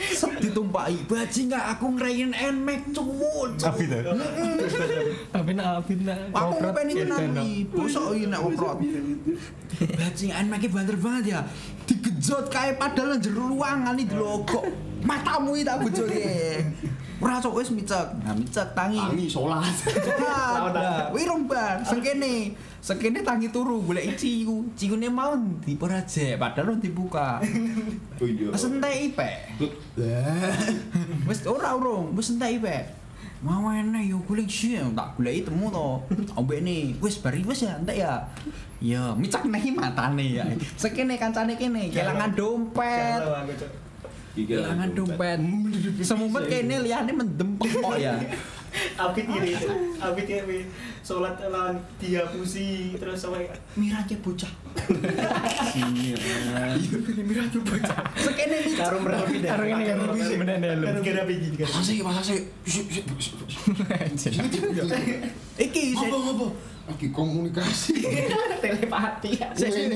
[0.00, 1.04] Set ditumpaki.
[1.04, 4.00] Bajing gak aku ngerayin nmax cumut Tapi tuh.
[5.30, 6.18] Tapi nak tapi nak.
[6.32, 7.16] aku pengen no.
[7.18, 8.78] nari bosok ini nak oprot
[9.94, 11.40] bajing nmax banter banget ya.
[11.84, 14.64] Digejot kayak padahal jero ruangan iki lho kok
[15.04, 16.24] matamu iki tak bojone
[17.24, 19.64] ora sok wis micek nah micek tangi Tangi sholat.
[19.64, 20.76] Sholat.
[20.76, 22.52] Lah, Wih romban, sekene.
[22.84, 24.68] Sekene tangi turu golek ciu.
[24.76, 25.32] Ciune mau
[25.80, 27.40] ora jek, padahal ora dibuka.
[28.20, 28.52] Oh iya.
[28.52, 29.30] Wis entek ipe.
[31.28, 32.76] Wis ora urung, wis entek ipe.
[33.40, 35.88] Mau enek yo golek sih, tak goleki temu to.
[36.36, 38.20] Ombene, wis bari wis ya entek ya.
[38.84, 40.44] Ya, micak nehi matane ya.
[40.76, 43.20] Sekene kancane kene, kelangan dompet.
[44.34, 44.50] Cok.
[44.50, 45.38] Kelangan dompet.
[46.02, 48.18] Semumet kene liyane mendem pokok ya.
[48.98, 49.70] Abi tiri itu.
[50.02, 50.66] Abi tiri.
[51.06, 53.46] Sholat lawan dia pusi terus sampai
[53.78, 54.50] miranya bocah.
[57.22, 57.98] Miranya bocah.
[58.18, 58.82] Sekene micak.
[58.82, 59.50] Karo mereka pindah.
[59.54, 60.84] Karo ini kan bisa bener deh lu.
[60.90, 61.68] Karo kira biji kan.
[61.70, 62.38] Masih masih.
[65.54, 66.73] Iki saya Apa apa?
[66.84, 67.96] Lagi komunikasi.
[68.64, 69.40] Telepati.
[69.56, 69.88] Saya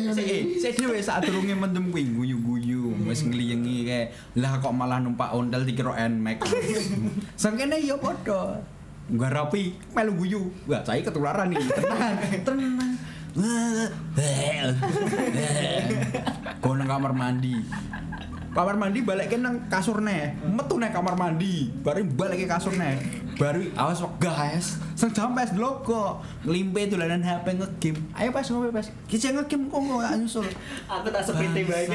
[0.56, 4.06] saya dhewe saat durunge mendem kuwi guyu-guyu wis ngliyengi kayak
[4.40, 6.48] lah kok malah numpak ontel dikira Nmax.
[7.42, 8.64] Sangkene ya padha.
[9.12, 10.42] Ngarapi melu guyu.
[10.68, 11.60] Wah, saya ketularan nih.
[11.60, 12.92] Tenang, tenang.
[16.60, 17.56] Go nang kamar mandi.
[18.48, 22.96] Kamar mandi balik nang kasurne, metu nang kamar mandi, baru balik ke kasurne.
[23.38, 28.00] Baru awas guys, sing jampes logo, nglimpe dolanan HP ngegame.
[28.18, 28.90] Ayo pas ngombe pas.
[29.06, 30.48] Kita ngegame kok nggak nyusul.
[30.90, 31.86] Aku tak seperti baik.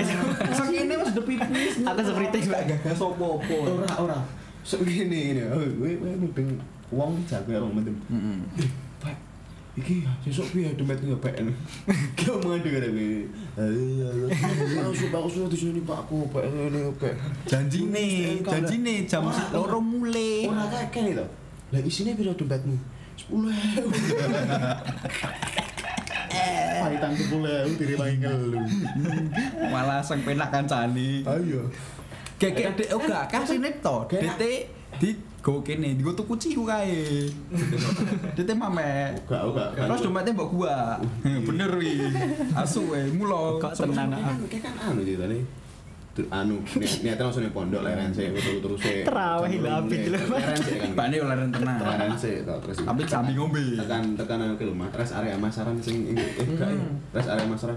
[0.55, 1.83] Sakene wis depi pipis.
[1.83, 2.79] Aku seperti baik.
[2.79, 3.83] gak sopo-opo.
[3.83, 4.19] Ora ora.
[4.63, 5.43] Sok gini ini.
[5.43, 6.49] Kowe kowe mending
[6.95, 7.97] wong jago ya wong mendem.
[9.73, 11.33] Iki sesuk piye dompetku ya Pak.
[12.13, 13.09] Kau mau ada kata kowe.
[15.17, 17.13] Aku sudah di sini Pak aku Pak ini Pak.
[17.49, 20.45] Janjine, janjine jam loro mulai.
[20.45, 21.25] Ora kakek itu.
[21.73, 22.77] Lah isine piro dompetmu?
[23.17, 23.49] 10.000.
[26.83, 28.61] Paitan 10.000 dirimangi ngelu.
[29.73, 31.25] Malah sang penak kancane.
[31.25, 31.65] Ayo.
[32.37, 34.05] Gekek dek oh gak kasih nek to.
[34.21, 34.69] DT
[35.01, 37.27] di go kene, di go tuku ciu kae.
[38.33, 39.11] DT mame.
[39.27, 39.69] Enggak, enggak.
[39.75, 40.95] Terus dompetnya mbok gua.
[41.21, 41.99] Bener wi.
[42.55, 43.59] Asu we mulo.
[43.59, 44.31] Kok tenan ah.
[44.47, 45.43] Kan kan anu ceritane.
[46.13, 50.21] Tuh, anu niat niatnya langsung pondok leren sih terus terus sih Terawih lah, abis lho.
[50.29, 51.81] leren sih kan Bane yo leren tenang.
[51.81, 53.81] leren sih tau, terus Tapi sambil ngombe.
[53.81, 56.69] tekan tekan anu ke rumah res area masaran sing ini eh ya
[57.17, 57.73] res area masaran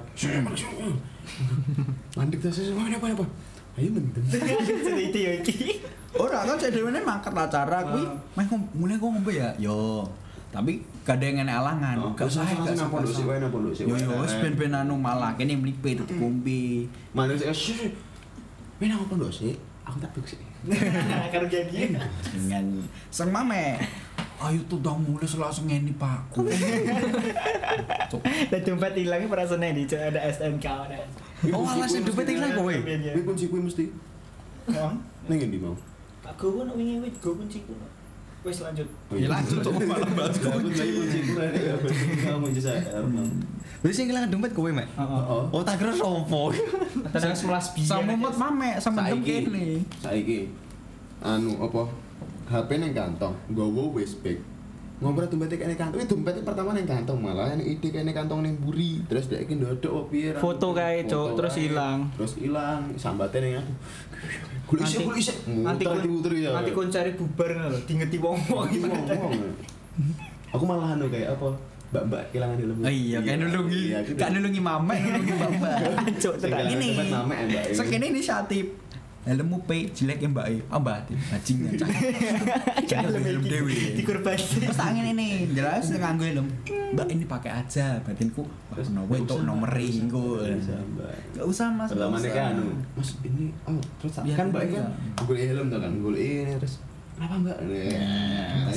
[2.13, 3.25] landik tas sih apa apa
[3.77, 4.25] ayo mendem
[4.97, 5.85] Itu ya iki.
[6.17, 9.53] Ora kan saya dhewe mangkat acara kuwi meh ngom- mulai kok ngombe ya.
[9.61, 10.09] Yo.
[10.49, 11.97] Tapi gak ada yang ngene alangan.
[12.17, 14.97] Gak usah usah gak nang pondok sih wae pondok sih Yo yo wis ben-ben anu
[14.97, 16.89] malah kene mlipe tutup ngombe.
[17.13, 17.93] mana sih sih
[18.81, 19.53] main nang pondok sih
[19.85, 20.41] aku tak sih
[21.33, 21.95] Karo janji.
[22.33, 22.65] Dengan
[23.13, 23.77] sang mame.
[24.37, 26.33] Ayo tuh dong mulai langsung ngene Pak.
[28.51, 30.99] Dan dompet hilangnya perasaannya di ada SNK ada.
[31.47, 32.73] Oh, alah sing dompet ilang kowe.
[32.73, 33.85] Kuwi kunci kuwi mesti
[34.67, 34.91] Oh.
[35.27, 35.77] ning endi mau
[36.35, 37.75] gowo nak wingi wit go kunci ku.
[38.43, 38.87] Wis lanjut.
[39.07, 40.85] Oh, Ya lanjut cok malah bahas Aku kunci.
[40.89, 41.75] kunci kurang ya.
[42.25, 42.79] Kamu kunci saya.
[43.77, 44.87] Berarti sing kehilangan dompet kowe, Mek.
[44.97, 46.51] Oh, Oh, tak kira sopo.
[47.11, 47.87] Tenang semelas biyen.
[47.87, 49.83] Sama mut mame sama saiki kene.
[49.99, 50.39] saiki
[51.19, 51.83] anu apa
[52.47, 54.39] HP neng kantong nggawa wis bag
[54.97, 58.57] ngobrol dompet kene kantong itu dompet pertama neng kantong malah ini ide kene kantong neng
[58.57, 60.73] buri terus dia iki ndodok apa piye ra- Foto
[61.05, 61.69] Cuk, Foto terus kae.
[61.69, 61.99] ilang.
[62.13, 63.73] terus ilang sambate neng aku
[64.67, 65.27] Kulis Nanti- kulis
[65.63, 68.67] nanti muter ya Nanti kon cari bubar lho, dingeti wong-wong.
[68.67, 69.33] Nanti ngomong.
[70.49, 71.55] aku malah anu kayak apa
[71.87, 74.19] mbak-mbak kehilangan helm Oh iya, kayak nulungi, Iya, gitu.
[74.19, 75.79] gak nulungi mame, nulungi mbak-mbak.
[76.19, 76.67] Cuk, tenan.
[76.67, 76.89] kehilangan Ini.
[77.47, 78.67] mbak Sekene inisiatif.
[79.27, 80.63] Helmmu P jelek ya mbak E.
[80.71, 81.75] Ah mbak, bajingan.
[82.87, 83.75] Helm Helm iki dewi.
[83.99, 84.39] Dikorban.
[84.39, 86.47] Terus tak ngene nih, jelas nganggo helm.
[86.95, 88.47] Mbak ini pakai aja, batinku.
[88.71, 90.39] Wah, nopo untuk nomor ringgo.
[90.39, 91.15] Nggak usah, Mbak.
[91.35, 91.91] Gak usah mas.
[91.91, 92.31] usah.
[92.31, 96.13] kan anu mas ini oh terus kan mbak kita- kan gue helm tuh kan gue
[96.17, 96.75] ini terus
[97.17, 97.57] kenapa mbak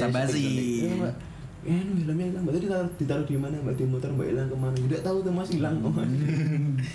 [0.10, 0.44] basi.
[0.86, 1.14] Iya, mbak
[1.60, 4.48] ya anu helmnya hilang mbak tadi ditaruh, ditaruh di mana mbak di motor mbak hilang
[4.48, 6.16] ke mana tidak tahu tuh mas hilang ke mana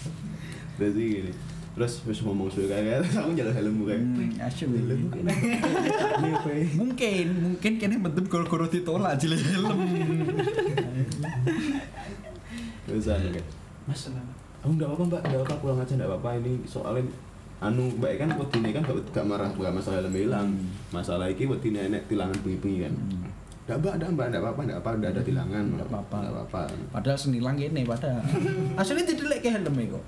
[0.80, 1.32] terus gini
[1.74, 4.68] terus terus ngomong sudah kayak terus aku jalan helm kayak Hmm, asyik.
[4.70, 5.00] helm.
[5.10, 9.78] ini apa Mungkin, mungkin kene betul gol-gol ditolak jelek helm.
[12.84, 13.46] terus anu kayak
[13.84, 14.06] mas
[14.64, 15.20] oh enggak apa-apa mbak.
[15.24, 16.28] Enggak apa-apa pulang aja enggak apa-apa.
[16.38, 17.02] Ini soalnya
[17.60, 20.48] anu mbak kan wedine kan gak, gak marah gak masalah helm hilang.
[20.88, 22.94] Masalah iki wedine enek tilangan bengi-bengi kan
[23.64, 26.16] enggak mbak enggak mbak enggak apa-apa enggak apa enggak ada tilangan Nggak apa-apa.
[26.20, 26.60] enggak apa-apa
[26.92, 28.20] Padahal senilang kene padahal.
[28.80, 30.04] Asline didelek ke helm e kok.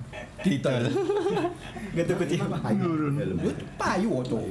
[1.97, 2.41] Tuh kecil.
[3.17, 4.39] helm Wih, payu oto.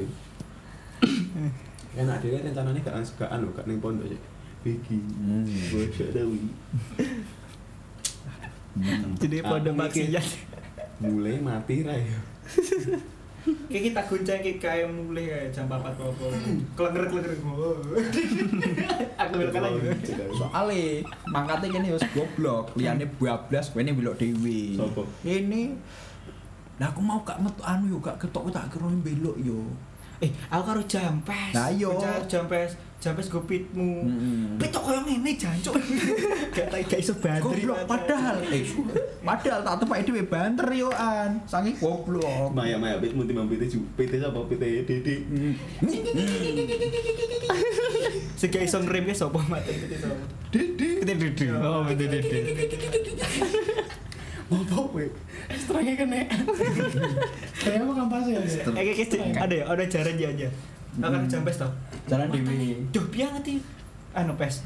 [1.96, 4.20] enak dhewe rencananya gak gak anu gak ning pondok sih
[4.66, 4.98] Bigi,
[5.70, 6.42] bocah dawi.
[9.22, 10.10] Jadi pada mikir.
[10.10, 10.28] maksiat.
[11.00, 12.20] Mulai mati ra ya.
[13.46, 16.04] Kayak kita goncang kayak kayak mulai kayak jam 4 apa
[16.74, 17.34] Kelenger kelenger
[19.22, 19.80] Aku bilang lagi.
[20.34, 20.84] Soale
[21.30, 24.18] mangkate kene wis goblok, liyane bablas kene belok.
[24.78, 25.06] Sopo?
[25.22, 25.78] Ini
[26.76, 29.64] Lah aku mau gak metu anu yo gak ketok tak kira belok yo.
[30.24, 31.52] Eh, aku karo jampes.
[31.52, 31.92] Lah, iya.
[32.24, 34.08] Jampes, jampes go pitmu.
[34.08, 34.56] Mm-mm.
[34.56, 35.76] Pit koyo ngene jancuk.
[36.56, 37.14] Gak tak gak iso.
[37.20, 38.64] Goblok padahal eh
[39.20, 41.44] padahal tak tepak dhewe banter yo an.
[41.44, 42.56] Sange goblok.
[42.56, 45.16] Maya Maya pit mun timbang PT ju PT apa PT Dede.
[48.40, 50.24] Sing gak iso ngerem ya sapa mate itu sapa.
[50.56, 51.04] Dede.
[51.04, 51.46] Kita dede.
[51.60, 52.40] Oh, betul dede.
[54.46, 55.06] Ngopo kowe?
[55.58, 56.30] Strike kene.
[57.58, 58.40] Kayak apa kampas ya?
[58.40, 60.48] Eh kayak kayak ada ya, ada jaran ya aja.
[61.02, 61.72] Aku kan jampes tau.
[62.06, 62.86] Jalan dhewe.
[62.94, 63.60] Duh, biar ngerti.
[64.14, 64.62] Anu pes.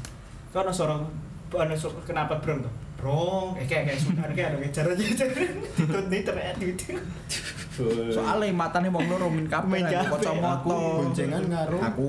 [0.52, 1.08] Kau ada sorong
[1.50, 1.74] anu
[2.06, 2.74] kenapa brong tuh?
[3.00, 5.54] Brong, eh kayak kayak suka kayak ada kayak jaran jaran.
[5.72, 6.84] Tutut nih terlihat gitu.
[8.12, 10.60] Soale matane wong loro min kabeh kacamata.
[10.60, 10.68] Aku
[11.00, 12.08] boncengan karo aku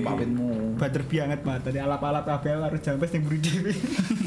[0.00, 0.78] pawitmu.
[0.78, 3.72] Bater banget mata di alap-alap kabeh karo jampes yang buri dhewe.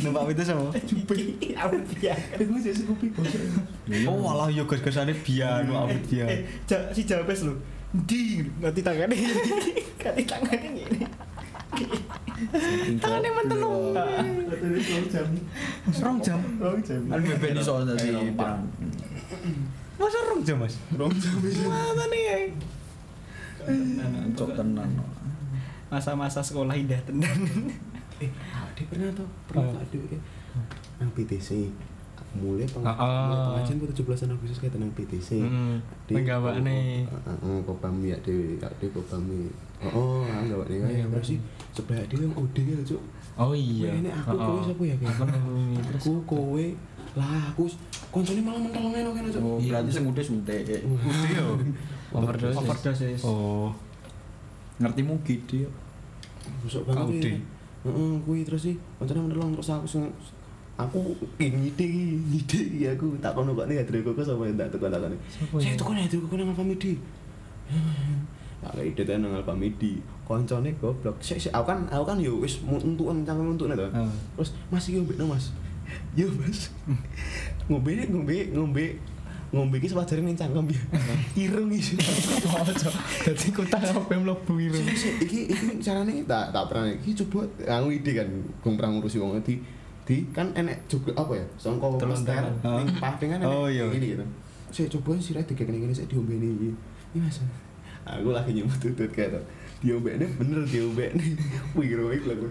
[0.04, 0.68] Numpak itu sama.
[0.68, 2.38] Aku bianget.
[2.38, 3.08] Aku sih sekupi
[4.04, 6.28] Oh, malah yo gas-gasane bianu awit Eh, bian.
[6.66, 7.56] ja- si jampes lu.
[7.94, 9.36] Di, ngerti tangannya gini.
[10.00, 11.00] Ngerti tangannya gini.
[12.98, 13.94] Tangannya mentelung.
[16.02, 16.40] Rong jam.
[17.08, 18.62] Kan beben iso pirang.
[20.02, 20.76] Masa rong jam, Mas?
[20.98, 21.62] Rong jam wis.
[21.62, 22.36] Mana nih ya?
[24.34, 24.90] Cok tenan.
[25.92, 27.38] Masa-masa sekolah indah tenan.
[28.22, 29.82] Eh, Ade pernah tuh, pernah.
[29.82, 30.22] Ade kayak
[31.02, 31.74] nang PTC.
[32.32, 33.28] Mulai peng Ah, ah.
[33.28, 35.42] mulai pengajian ku 17 Agustus kayak nang PTC.
[35.42, 37.04] Hmm, penggawaane.
[37.04, 39.52] Heeh, kopami ya dhewe, ade kopami.
[39.92, 41.40] Oh, enggak nih kayak terus sih
[41.72, 43.02] sebelah dhewe yang ode gitu, Cuk.
[43.36, 43.96] Oh iya.
[43.96, 44.96] Ini aku Oh, kowe siapa ya?
[45.00, 46.02] Aku nunggu terus.
[46.04, 46.66] Aku kowe
[47.12, 47.64] lah aku
[48.08, 49.42] koncone malah mentol ngene kene, Cuk.
[49.42, 50.62] Oh, berarti sing udah suntik.
[50.68, 50.80] Iya.
[52.12, 52.60] Overdosis.
[52.60, 53.22] Overdosis.
[53.24, 53.72] Oh.
[54.78, 55.68] Ngerti mu gede.
[56.60, 57.32] Busuk Kau banget.
[57.32, 57.40] ya.
[57.82, 60.06] Heeh, kuwi terus sih koncone mentol terus aku sing
[60.78, 65.18] aku ngide ngide iki aku tak kono kok nih Hadri Koko sama tak tekan takane.
[65.30, 65.78] Siapa Saya ya?
[65.78, 66.94] tuh kan Hadri Koko nang Alfamidi.
[68.62, 69.98] Tak kayak ide nang Alfamidi.
[70.24, 71.18] Koncone goblok.
[71.20, 73.90] Sik sik aku kan aku kan yo wis entuken cangkem entukne to.
[73.90, 74.06] Ah.
[74.38, 75.50] Terus Mas iki ngombe Mas.
[76.14, 76.70] Yo Mas.
[77.70, 78.86] ngombe ngombe ngombe
[79.52, 80.82] ngombe iki sepajare ning cangkem ya.
[81.50, 81.98] Ireng iki.
[83.26, 84.78] Dadi kota apa mlebu iru.
[84.78, 88.92] Sik, sik, iki iki carane tak tak pernah iki coba aku ide kan gue pernah
[88.94, 89.58] ngurusi wong di
[90.02, 92.78] di kan enek juga apa ya songko Telon plaster tangan.
[92.82, 93.86] ning paving kan enek Oh, iya.
[93.88, 94.26] gini gitu
[94.72, 96.70] saya coba sih rek dikek gini saya diombeni iki
[97.14, 97.38] iki mas
[98.12, 99.44] aku lagi nyemut tutut kayak tuh.
[99.82, 101.34] Diombeni bener diombeni
[101.76, 102.50] wih kira iki lho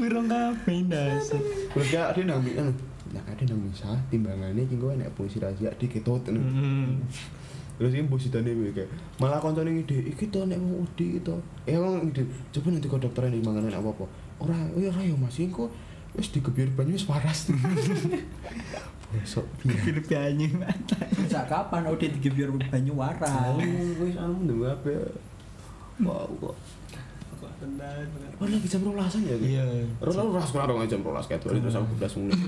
[0.00, 1.40] Wirong kabeh ndasar.
[1.76, 2.72] terus gak ada nang anu
[3.12, 7.04] nah ada nang misah timbangannya iki gue enek polisi rahasia diketut Hmm.
[7.76, 8.88] terus ini bos ditanya gue kayak
[9.20, 11.36] malah koncone ngide iki to nek mau udi to
[11.68, 12.22] eh wong ngide
[12.54, 14.04] coba nanti kok dokter ini manganan apa apa
[14.40, 15.36] ora oh ya ora ya mas.
[15.36, 15.68] Ini kok
[16.16, 17.50] wis digebyur banyu wis waras
[19.10, 20.48] besok Film banyu
[21.26, 23.58] Sejak kapan udah digebyur banyu waras?
[23.98, 24.94] wis anu ndem apa
[26.00, 26.56] wow kok.
[28.40, 29.36] Oh lagi jam rolasan ya?
[29.36, 29.64] Iya.
[30.00, 32.40] Rolas rolas sekarang dong jam rolas kayak terus aku belas menit.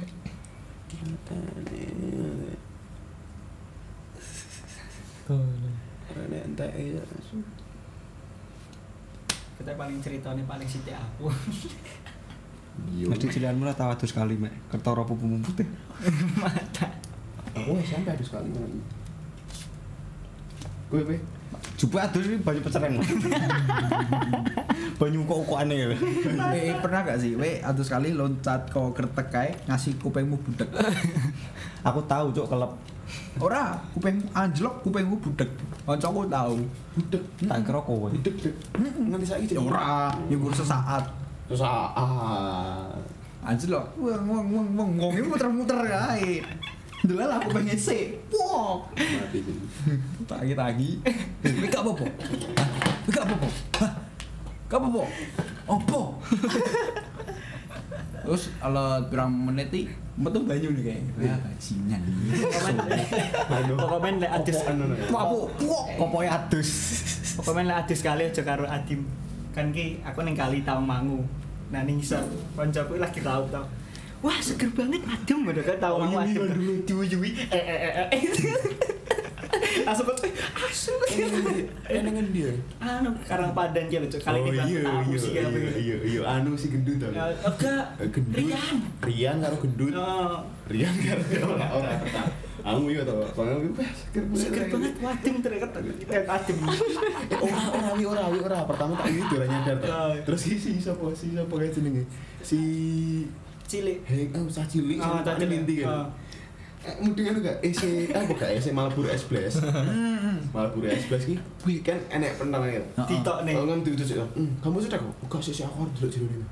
[5.28, 5.44] Tuh.
[6.32, 7.04] Ya.
[9.60, 11.28] Kita paling ceritanya paling sithik aku.
[12.88, 15.68] Mesti cilianmu lah tahu sekali mek ketara pupu putih.
[17.72, 18.52] Aku SMP ada sekali.
[20.92, 21.18] Gue gue.
[21.80, 23.00] Jupu adus ini banyu pecereng.
[25.00, 25.86] banyu kok kok aneh ya.
[26.52, 30.68] Eh pernah gak sih, we atau sekali loncat ke kertek kae ngasih kupengmu budek.
[31.88, 32.72] Aku tahu cok kelep.
[33.40, 35.48] Ora, kupeng anjlok kupengmu budek.
[35.88, 36.60] Kancaku tahu.
[36.92, 37.22] Budek.
[37.48, 38.08] Tak kira kowe.
[38.12, 38.36] Budek
[39.24, 41.04] saya Ya ora, ya gur sesaat.
[41.56, 42.92] Ah.
[43.42, 46.44] Anjlok, wong wong wong wong muter-muter kae.
[47.02, 48.14] Delal aku pengen sih.
[48.30, 49.42] Wah, Mati.
[50.22, 51.02] tagi-tagi.
[51.42, 52.06] Ini gak apa-apa.
[52.06, 52.94] Hah?
[53.02, 53.48] Ini gak apa-apa.
[53.82, 53.92] Hah?
[54.70, 55.02] Gak apa-apa.
[55.66, 56.00] Apa?
[58.22, 61.02] Terus kalau pirang menit nih, metu banyu nih kayak.
[61.18, 62.02] Ya, bajingan.
[63.82, 65.18] Pokoknya lek adus Anu, apa?
[65.66, 65.84] Wah.
[65.98, 66.70] Pokoke adus.
[67.34, 69.02] Pokoknya lek adus kali aja karo Adim.
[69.50, 71.26] Kan ki aku ning kali tau mangu.
[71.74, 72.22] Nah ning iso
[72.54, 73.66] koncoku lagi laut tau.
[74.22, 76.54] Wah seger banget adem udah kan tau Oh, iya, adem.
[76.54, 76.74] dulu.
[76.84, 78.06] Diuyui eh eh eh.
[78.08, 78.22] eh.
[79.82, 80.22] Langsung kok
[80.56, 80.94] asu.
[81.84, 82.50] Enengan dia.
[82.78, 84.22] Anu karang padan ki lho Cuk.
[84.22, 87.10] kali oh kita iya tahu iya iya iya iya anu si gendut tau.
[87.10, 87.84] Ya, Enggak.
[87.98, 88.38] Eh, gendut.
[88.38, 88.76] Rian.
[89.02, 89.92] Rian karo gendut.
[89.92, 92.30] Oh, Rian karo ora ora pertama.
[92.62, 93.18] Aku iya tau.
[93.26, 94.38] Gue seger banget.
[94.38, 96.56] seger banget wadem ternyata kita adem.
[96.62, 99.76] Eh, ora ora wi ora wi ora pertama tak itu ora nyadar.
[99.82, 100.14] Oh.
[100.22, 102.06] Terus si si sapa si sapa kayak jenenge
[102.40, 102.60] si
[103.72, 103.98] Cilik.
[104.04, 105.80] Heng oh cah cilik Oh, cah cilik.
[105.80, 105.88] Kan.
[105.88, 106.06] Oh.
[106.82, 109.54] Eh, mungkin kan gak EC apa gak EC Malboro S11
[110.50, 113.54] Malboro S11 ki wih kan enek penang ya Titok nih.
[113.54, 114.18] Oh, kan itu.
[114.18, 115.14] Hmm, kamu sudah kok?
[115.22, 116.46] Enggak sih, aku harus dulu jero ini.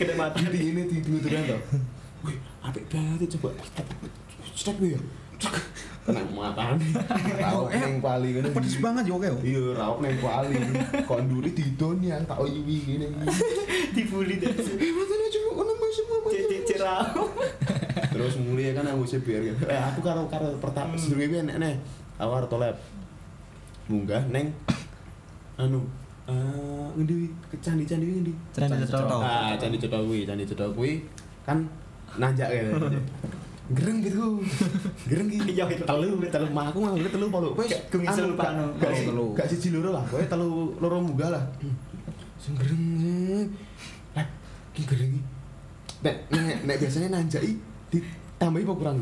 [0.00, 0.40] Kena mati.
[0.48, 1.30] Jadi ini di dulu tuh
[2.24, 3.52] Wih, apik banget coba.
[4.56, 5.00] Cek gue ya.
[6.04, 6.92] Kena mata nih.
[7.40, 8.48] Rauk neng pali ngene.
[8.52, 9.36] Pedes banget yo keo.
[9.40, 10.56] Iya, rauk neng pali.
[11.08, 13.08] Konduri didon yang tak oyuwi ngene.
[13.96, 14.52] Dibully deh.
[14.52, 16.28] Eh, matanya cuma kono masuk apa?
[16.28, 17.24] Cek cek cerau.
[18.12, 19.64] Terus mulai kan aku sih biar gitu.
[19.64, 21.74] Eh, aku karo karo pertama sedurunge kuwi enek nih.
[22.20, 22.76] Aku karo tolep.
[23.88, 24.52] Munggah neng
[25.62, 25.80] anu
[26.28, 28.32] eh ngendi ke candi-candi ngendi?
[28.52, 29.24] Candi Cetoro.
[29.24, 31.00] Ah, candi Cetoro kuwi, candi Cetoro kuwi
[31.48, 31.64] kan
[32.20, 32.64] nanjak ya.
[33.64, 34.44] Gereng gitu.
[35.10, 35.48] Gereng gitu.
[35.48, 35.84] Iya, itu.
[35.84, 37.48] Telu, telu mah aku ngambil telu polo.
[37.56, 38.64] Wes, Gak- gak bisa lupa, anu.
[38.74, 39.26] Gak Telu, si- telu.
[39.32, 40.04] gak siji loro lah.
[40.04, 41.44] Pokoke telu loro munggah lah.
[42.36, 43.48] Sing gereng.
[44.12, 44.26] Lah,
[44.70, 45.14] ki gereng
[46.04, 46.28] nek
[46.68, 47.56] nek biasanya nanjaki
[47.88, 48.98] ditambahi apa kurang?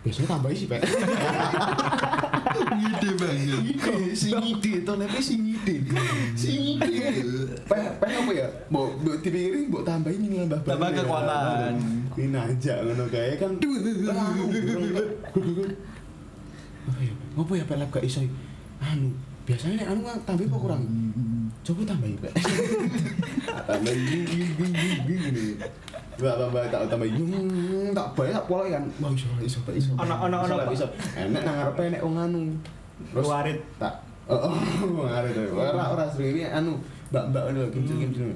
[0.00, 0.80] Biasanya tambahi sih, Pak.
[2.58, 3.60] Ngide banget.
[3.62, 5.74] Ide, sing ide to nek sing ide.
[6.34, 7.22] Sing ide.
[7.70, 8.48] Pak, pak apa ya?
[8.68, 10.96] Mbok mbok dipikirin mbok tambahin ini nambah Tambah ya.
[11.02, 11.72] kekuatan.
[12.18, 13.52] Ini nanjak ngono kae kan.
[16.88, 17.12] Apa ya?
[17.38, 18.20] Apa ya Lab gak iso?
[18.78, 19.10] Anu,
[19.44, 20.82] biasanya anu kan tambahin apa kurang?
[21.62, 22.32] Coba tambahin, Pak.
[23.68, 24.72] Tambahin gini gini
[25.04, 25.44] gini gini.
[26.18, 28.84] Gak tambah tak tambahin hmm, tak bayar tak pola kan.
[28.98, 29.90] Wah iso iso iso.
[29.94, 30.86] Ono- ono- ono, Iso.
[31.14, 32.40] Enek nang ngarepe nek wong anu.
[33.14, 33.58] Warit.
[33.78, 33.94] tak
[34.26, 35.42] oh, oh ngaret to.
[35.54, 36.74] Ora ora sering ini anu
[37.08, 38.28] mbak-mbak ngono lho kimcil kimcil.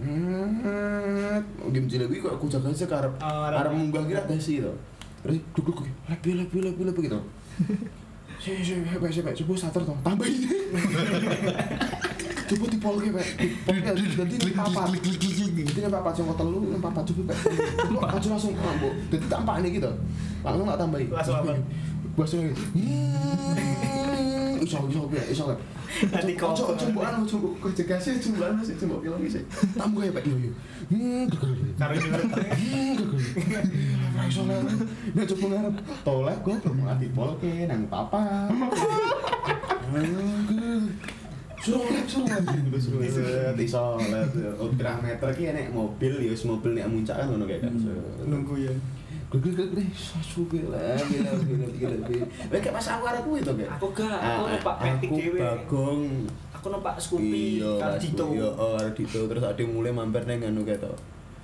[0.00, 1.40] Hmm,
[1.72, 4.72] kimcil kuwi kok aku jaga aja karep arep- munggah kira ada sih to.
[5.24, 7.20] Terus duk duk lebih lebih lebih lebih gitu.
[8.40, 9.94] Si si hebat hebat coba starter to.
[10.00, 10.40] Tambahin.
[12.50, 13.26] Coba dipolke Pak.
[13.38, 14.90] Dipolke dadi papat.
[14.90, 17.38] Dadi nek papat sing telu, nek papat coba Pak.
[18.18, 18.94] Aja langsung mbok.
[19.06, 19.90] Dadi tak empakne gitu.
[20.42, 21.06] Langsung tak tambahi.
[21.14, 21.52] Langsung apa?
[22.18, 23.99] Bahasa lagi.
[24.70, 25.62] Hmm, iso iso Pak, iso kok-
[26.54, 29.42] Coba coba anu coba kok jegasnya coba anu sih coba film sih.
[29.74, 30.22] Tambah ya Pak.
[30.22, 30.52] Iya iya.
[30.86, 31.24] Hmm.
[31.74, 31.94] Karo.
[31.98, 32.94] Hmm.
[34.06, 34.58] Ora iso lah.
[35.10, 38.46] Nek coba ngarep tolek gua belum mati polke nang papa.
[41.60, 42.04] Suruh lep.
[42.80, 43.82] Suruh lep, iso
[44.72, 47.74] pirang meter ki enek mobil, ya wis mobil nek muncak kan ngono kayak kan.
[48.24, 48.72] Nunggu ya.
[49.30, 52.26] Gede gede sasu gila gila gila gila gila.
[52.50, 53.78] Kayak pas aku arep kuwi to, Kak.
[53.78, 55.38] Aku gak, aku Ah, numpak Matic aku dhewe.
[55.38, 56.02] Bagong.
[56.50, 58.24] Aku numpak Scoopy Iya, karo Mas, Dito.
[58.34, 60.92] Iya, oh, karo Dito terus yang mulai mampir nang anu kayak to.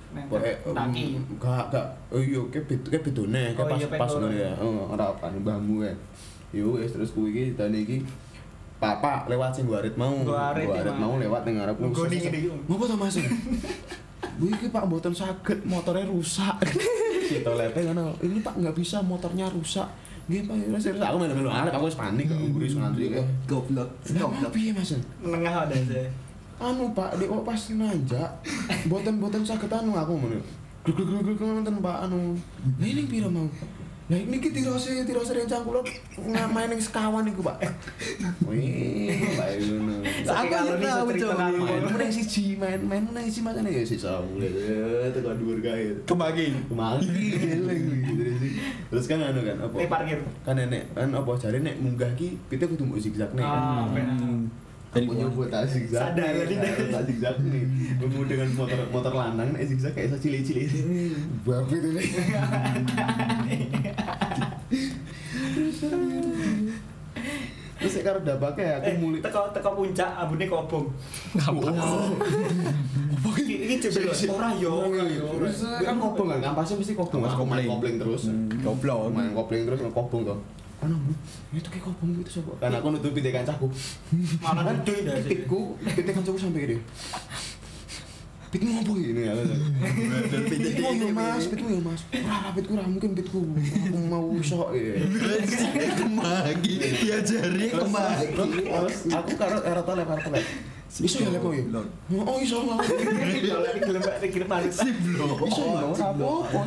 [0.07, 4.11] Pokoke mm, gak gak oh iya ke bed ke bedone ke Oh, pas iya, pas
[4.11, 4.51] ngono ya.
[4.55, 5.97] Heeh, ora apa mbahmu kan.
[6.51, 8.03] Yo wis terus kuwi iki dan iki
[8.77, 10.11] Papa lewat sing gua arit mau.
[10.21, 12.49] Gua arit Gua arit iki, mau lewat ning ngene iki.
[12.67, 13.15] Ngopo to Mas?
[14.37, 16.55] Bu iki Pak mboten saged motornya rusak.
[17.27, 18.15] Si tolete ngono.
[18.23, 19.87] Ini Pak nggak bisa motornya rusak.
[20.27, 23.27] Nggih Pak, ya serius aku melu-melu arep aku panik kok nguri ngantri kok.
[23.47, 23.89] Goblok.
[24.03, 24.91] Goblok piye Mas?
[25.23, 26.03] Menengah ada aja.
[26.57, 28.31] Anu Pak, dek kok pas nanjak,
[28.89, 30.39] boten-boten saged anu aku ngono.
[30.83, 32.35] Gluk gluk gluk ngoten Pak anu.
[32.79, 33.47] Ini piro mau?
[34.07, 35.83] Lah ini ki tirose tirose rencang kula
[36.15, 37.59] ngamain ning sekawan iku Pak.
[38.47, 39.47] Wih, Pak
[40.47, 41.39] kalau Aku nih tahu, cerita Cok.
[41.43, 41.63] aku.
[41.67, 44.47] Main meneng siji, main main meneng siji macane ya sisa mulai
[45.11, 45.91] tekan dhuwur kae.
[46.07, 46.47] Kembali.
[46.71, 47.03] Kemaki
[48.07, 48.55] Terus-
[48.87, 49.75] Terus kan anu kan apa?
[49.75, 50.19] Nih parkir.
[50.47, 53.83] Kan nenek kan apa jare nek munggah ki kudu mbok zigzag nih Ah,
[54.89, 55.03] benar.
[55.03, 56.01] Aku nyoba tak zigzag.
[56.01, 56.53] Sadar, tadi.
[56.55, 57.63] tak- tak zigzag nih.
[57.97, 60.67] Bertemu dengan motor motor lanang nek zigzag kayak iso cilik-cilik.
[61.43, 62.07] Babi itu nih.
[67.77, 70.85] Terus nek karo dapake aku Eh, mulai teko teko puncak abune kobong.
[73.37, 75.25] Iki iki jebol ora yo ora yo.
[75.37, 77.95] Terus kan kobong kan, kampasnya mesti kobong mas, Kopling.
[78.01, 78.23] terus.
[78.59, 79.13] Goblok.
[79.13, 80.39] Main kopling terus kobong toh.
[80.77, 81.11] Kan aku,
[81.57, 82.53] itu kayak kobong itu siapa?
[82.61, 83.65] Kan aku nutupi dia kancaku.
[84.45, 85.25] Malah Kan sih.
[85.25, 86.77] Pitku, pitnya kancaku sampai gede.
[88.47, 89.33] Pitmu apa ini ya?
[90.55, 92.01] Pitku ya mas, pitku ya mas.
[92.15, 93.43] Ora pitku ora mungkin pitku.
[93.43, 95.03] Aku mau sok ya.
[95.99, 96.73] Kembali.
[96.79, 98.27] Diajari kembali.
[98.39, 100.39] Terus aku karo karo tole karo tole.
[100.87, 101.67] Iso ya lepo ya?
[102.23, 102.79] Oh iso lah.
[102.87, 104.71] Gelem iki gelem balik.
[104.71, 106.59] Iso ya ora apa-apa.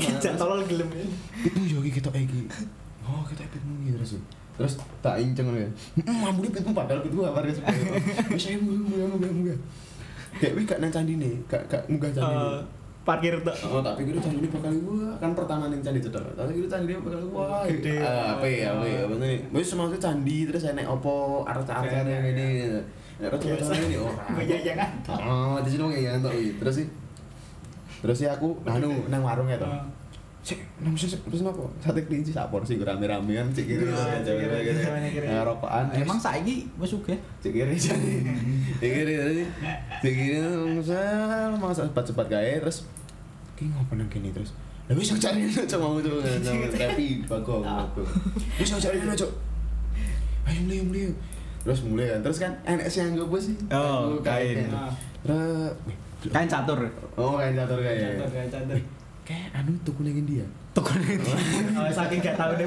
[0.00, 0.88] Kijak tolol gelem.
[1.44, 2.48] Pitmu yo iki ketok iki.
[3.18, 4.10] Oh, ketok pitmu iki terus.
[4.54, 5.70] Terus tak inceng ngono ya.
[6.06, 7.58] Mambu pitmu padahal pitmu apa wis.
[8.30, 9.58] Wis ayo munggah munggah munggah.
[10.38, 12.46] Kayak wih gak nang candine, gak gak munggah candine.
[12.46, 12.60] Eh,
[13.02, 13.56] parkir tok.
[13.66, 16.22] Oh, tak pikir candi ini bakal wah kan pertama ning candi cedok.
[16.38, 17.96] Tak pikir candi ini bakal wah Gede.
[17.98, 19.40] Ah, apa ya, apa ya, bener.
[19.50, 22.70] Wis semangat candi terus enek opo arca-arca yang ini.
[23.18, 23.74] Rada Biasa.
[23.74, 24.22] ini ora.
[24.30, 24.90] Goyang-goyangan.
[25.10, 26.50] Oh, di sini ngene ya tok iki.
[26.62, 26.86] Terus sih
[27.98, 29.66] Terus sih aku anu nang warung ya toh.
[30.38, 31.60] Cek, nang sih terus apa?
[31.82, 37.18] Sate kelinci sak porsi rame-ramean cek kiri cek kiri, rokokan Emang saiki wis sugih.
[37.42, 38.12] cek kiri jadi
[38.78, 39.44] cek kiri tadi
[40.00, 40.38] cek kiri
[40.72, 42.86] misal mau cepat-cepat gawe terus
[43.58, 44.54] ki ngopo nang kene terus?
[44.88, 46.22] Lah wis cari cok mau cok.
[46.72, 48.08] Tapi bagong bagong
[48.56, 49.30] wis cari cok.
[50.48, 51.04] Ayo mulai mulai.
[51.60, 53.52] Terus mulai kan terus kan enek sih yang gue sih?
[53.68, 54.64] Oh, kain.
[55.26, 55.74] Terus
[56.18, 56.82] Kain catur.
[57.14, 58.78] oh kain catur kayak Catur, kayak catur.
[59.28, 62.66] Kayak anu tuku ning dia Oh, saking gak tau deh.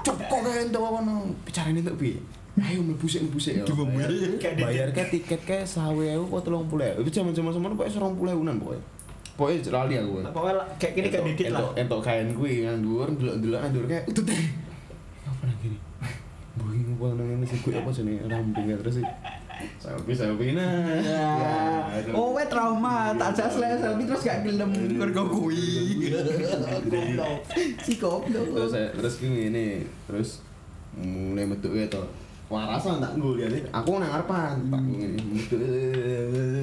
[0.00, 1.28] Cuk kok kayak entuk apa no?
[1.44, 2.16] Bicarane entuk piye?
[2.56, 3.60] Ayo mlebu sik mlebu sik.
[3.68, 4.40] Coba Bayar-.
[4.40, 7.04] Kayak ke tiket ke 20.000 apa 30.000.
[7.04, 8.80] Itu jaman-jaman semono pokoke 20.000-an pokoke.
[9.36, 10.24] Pokoke lali aku.
[10.32, 11.68] Pokoknya kayak gini gak didit lah.
[11.76, 14.24] Entuk kain kuwi yang dhuwur ndelok-ndelok nang dhuwur kayak utut.
[14.24, 15.76] Apa nang kene?
[16.56, 19.06] Boy ngopo nang ngene kuwi apa jenenge rampingnya terus sih.
[19.82, 20.98] Selfie selfie nah.
[21.02, 21.26] Ya.
[22.14, 26.08] Oh, we trauma, tak jas le selfie terus gak gelem mergo kuwi.
[27.84, 28.46] Si goblok.
[28.52, 30.30] terus terus ngene terus
[30.96, 32.04] mulai metu ya to
[32.52, 34.56] warasan tak nggo ya aku nang ngarepan.
[34.68, 35.56] Tak metu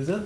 [0.06, 0.21] set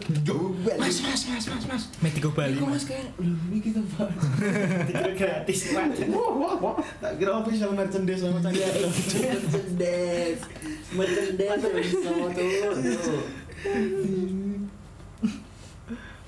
[0.75, 1.63] mas mas mas mas.
[1.71, 2.59] Mas Medico Bali.
[2.59, 2.83] Iku mas.
[2.83, 6.03] kayak lho ini kita Dikira gratis, Pak.
[6.11, 6.75] wah wah wah.
[6.99, 8.59] Tak kira official merchandise sama tadi.
[8.59, 10.43] Merchandise.
[10.91, 13.23] Merchandise bisa tuh.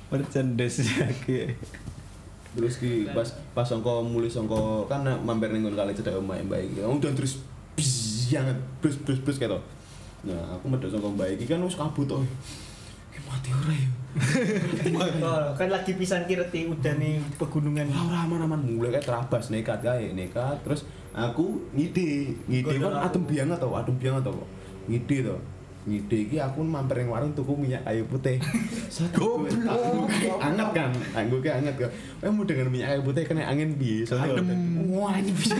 [0.07, 1.39] Merchandise lagi.
[2.55, 6.87] terus ki pas pas songko mulai songko kan mampir ning nggon kali cedak mbak iki.
[6.87, 7.43] Udah terus
[8.29, 9.59] bianget bus bus bus gitu
[10.25, 12.19] nah aku medhot songko mbak iki kan wis kabut to
[13.15, 13.87] Eh, mati ora ya?
[15.23, 17.87] Oh, kan lagi pisan kirti udah nih pegunungan.
[17.87, 20.59] Ora aman-aman mulai kayak terabas nekat kae, nekat.
[20.67, 20.83] Terus
[21.15, 24.43] aku ngide, ngide kan adem banget tau, adem banget tau.
[24.91, 25.35] Ngide to.
[25.85, 28.41] Ngide iki aku mampir ning warung tuku minyak kayu putih.
[29.15, 30.09] Goblok.
[30.41, 31.91] Anget kan, anggo ke anget kok.
[32.25, 34.01] Kamu dengan minyak kayu putih kena angin piye?
[34.01, 34.89] Soalnya Adem.
[34.89, 35.53] Wah, ini bisa.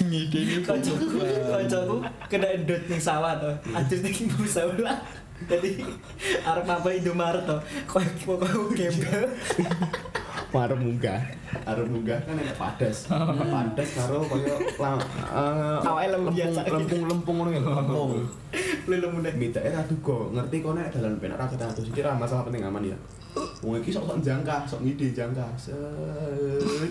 [0.00, 1.96] Ngide ini Kancaku, kancaku
[2.32, 3.52] kena endot ning sawah to.
[3.76, 4.96] Adus ning busa ulah.
[5.44, 5.84] Jadi
[6.48, 7.56] arep apa Indomaret to.
[7.84, 9.28] Kok kok gembel.
[10.52, 11.20] Arep munggah.
[11.64, 13.08] Arep munggah kan enak padas.
[13.08, 15.00] Padas karo koyo la-
[15.32, 16.60] eh, Awake lemu biasa.
[16.68, 17.60] lempung-lempung ngono ya.
[17.60, 18.10] Lempung.
[18.84, 19.32] Lelem udah.
[19.32, 22.60] Beda era duga, ngerti kok nek dalan penak ra ketang atus iki ra masalah penting
[22.62, 22.98] aman ya.
[23.64, 25.46] Wong iki sok-sok jangka, sok ngide jangka.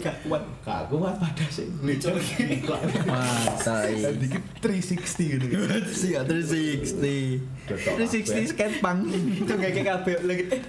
[0.02, 0.42] Gak kuat.
[0.66, 1.70] Gak kuat pada sih.
[1.86, 2.18] Ngicul
[3.06, 3.94] Matai.
[4.02, 5.56] Tadi ki 360 gitu.
[5.86, 7.46] Si 360.
[7.70, 9.06] 360 skate punk.
[9.38, 10.44] Itu kayak kabel lagi.
[10.50, 10.62] Eh,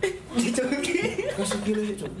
[0.00, 0.12] eh,
[1.40, 1.48] eh.
[1.48, 2.12] Kasih kilo sih cok.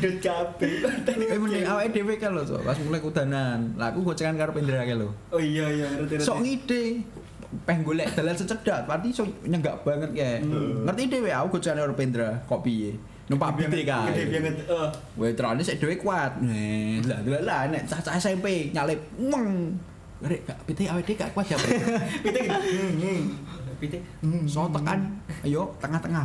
[0.00, 0.80] Dut kabeh.
[1.04, 3.76] Eh mending awake dhewe kan lho, pas mulai kudanan.
[3.76, 5.12] Lah aku gocengan karo Pendra kae lho.
[5.28, 6.24] Oh iya iya ngerti ngerti.
[6.24, 6.84] Sok ngide.
[7.64, 10.40] Peng golek dalan secedat, pasti sok nyenggak banget kayak.
[10.88, 12.96] Ngerti dhewe aku gocengan karo Pendra, kok piye?
[13.28, 14.24] Numpak BT kae.
[14.24, 14.64] Gede banget.
[15.20, 16.40] Wetrane sik dhewe kuat.
[16.40, 19.76] Nih, lah lah lah nek cacah SMP nyalip meng.
[20.24, 21.56] Gak PT awake dhewe gak kuat ya.
[21.64, 22.60] Pak.
[23.78, 24.02] Pitik.
[24.20, 24.40] Hmm, hmm.
[24.42, 24.50] Hmm.
[24.50, 25.00] So tekan,
[25.46, 26.24] ayo tengah-tengah.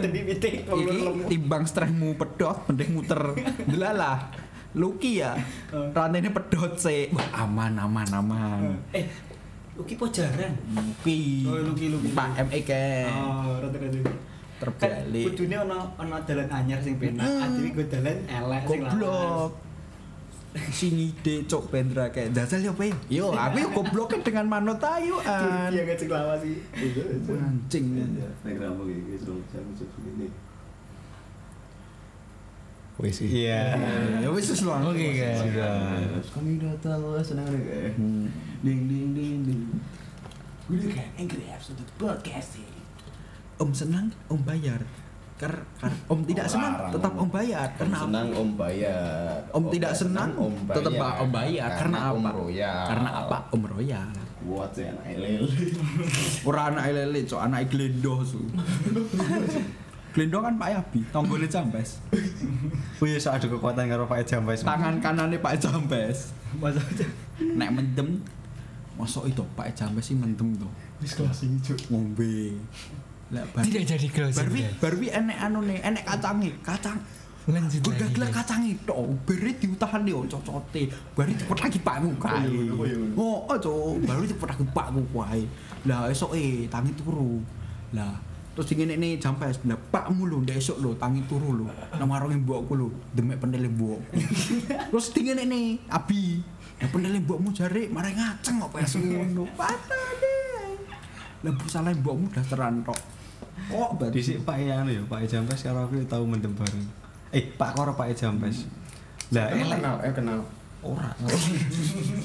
[0.00, 0.54] Di pitik.
[0.68, 3.20] Iki timbang stresmu pedot, mending muter.
[3.64, 4.28] Delalah.
[4.76, 5.34] Luki ya.
[5.74, 5.90] Eh.
[5.90, 7.10] Rantainya pedot sih.
[7.10, 8.60] Wah, aman aman aman.
[8.94, 9.02] Eh,
[9.74, 10.52] Luki pojaran.
[10.76, 11.48] Luki.
[11.48, 12.14] Oh, Luki, Luki.
[12.14, 13.08] Pak ME ke.
[13.10, 14.00] Oh, rada rada.
[14.60, 15.24] Terbalik.
[15.24, 18.92] Kan kudune ono ono dalan anyar sing penak, adewe go dalan elek sing lawas.
[18.92, 19.50] Goblok.
[20.50, 22.90] Si ngide cok Pendra kayak dasar ya pe.
[23.06, 25.70] Yo, aku yo gobloknya dengan manut ayo an.
[25.70, 26.58] Iya gak sing lawas sih.
[27.30, 27.86] Anjing.
[28.42, 30.26] Nek rambut iki so jam segini.
[32.98, 33.78] Wis iya.
[34.18, 34.82] Ya wis wis lah.
[34.82, 35.38] Oke guys.
[35.38, 36.02] Sudah.
[36.34, 37.94] Kami datang senang nih kayak.
[38.66, 39.62] Ding ding ding ding.
[40.66, 42.66] Look at angry episode broadcasting.
[43.58, 44.82] Om senang, Om bayar.
[45.40, 46.92] Ker, kar, om tidak senang, Larang.
[46.92, 47.68] tetap Om bayar.
[47.72, 48.04] Karena apa?
[48.04, 49.40] senang Om bayar.
[49.56, 50.76] Om tidak senang, Om bayar.
[50.76, 51.70] tetap Om bayar.
[51.80, 52.30] Karena Om apa?
[52.36, 52.84] royal.
[52.84, 53.36] Karena apa?
[53.56, 54.12] Om royal.
[54.44, 55.48] Kuat sih anak lele.
[56.48, 58.44] Ora anak lele, cok anak glendo su.
[60.12, 62.04] glendo kan Pak Yabi, tonggone Jambes.
[63.00, 64.60] Wih, sok ada kekuatan karo Pak Jambes.
[64.60, 66.36] Tangan kanannya Pak Jambes.
[66.60, 66.84] Masa.
[67.40, 68.20] Nek mendem
[69.00, 70.68] Masuk itu Pak Jambes sih mendem tuh.
[71.00, 71.88] Wis kelas ini, Cuk.
[71.88, 72.60] Ngombe.
[73.30, 74.38] Lah bar Tidak jadi closing.
[74.42, 74.78] Barbie, guys.
[74.82, 76.98] Barbie enek anu nih, enek kacangi, kacang.
[77.50, 78.02] Lanjut Gue lagi.
[78.04, 78.36] gaglah guys.
[78.42, 80.82] kacangi tok, beri diutahan nih, cocote.
[81.16, 82.52] Bari cepet lagi pakku kae.
[83.16, 85.42] Oh, oh, baru cepet lagi pakku kae.
[85.86, 87.40] Lah esok eh tangi turu.
[87.96, 91.66] Lah terus dingin ini jampes, lah pak mulu ndak esok lo tangi turu lo.
[91.94, 94.10] Nama orang mbokku lo, demek pendele mbok.
[94.90, 96.42] terus dingin ini abi.
[96.82, 99.46] Lah pendele mbokmu jare marah ngaceng kok pas ngono.
[99.54, 100.76] Patah deh.
[101.46, 103.19] Lah salah mbokmu dasteran tok.
[103.70, 106.86] Kok berarti Dhisik Pak ya anu ya, Pak Jambes karo aku tau mendem bareng.
[107.30, 108.66] Eh, Pak karo Pak Jambes.
[109.30, 109.78] Lah, elek.
[109.78, 110.40] kenal, eh kenal.
[110.80, 111.12] Ora.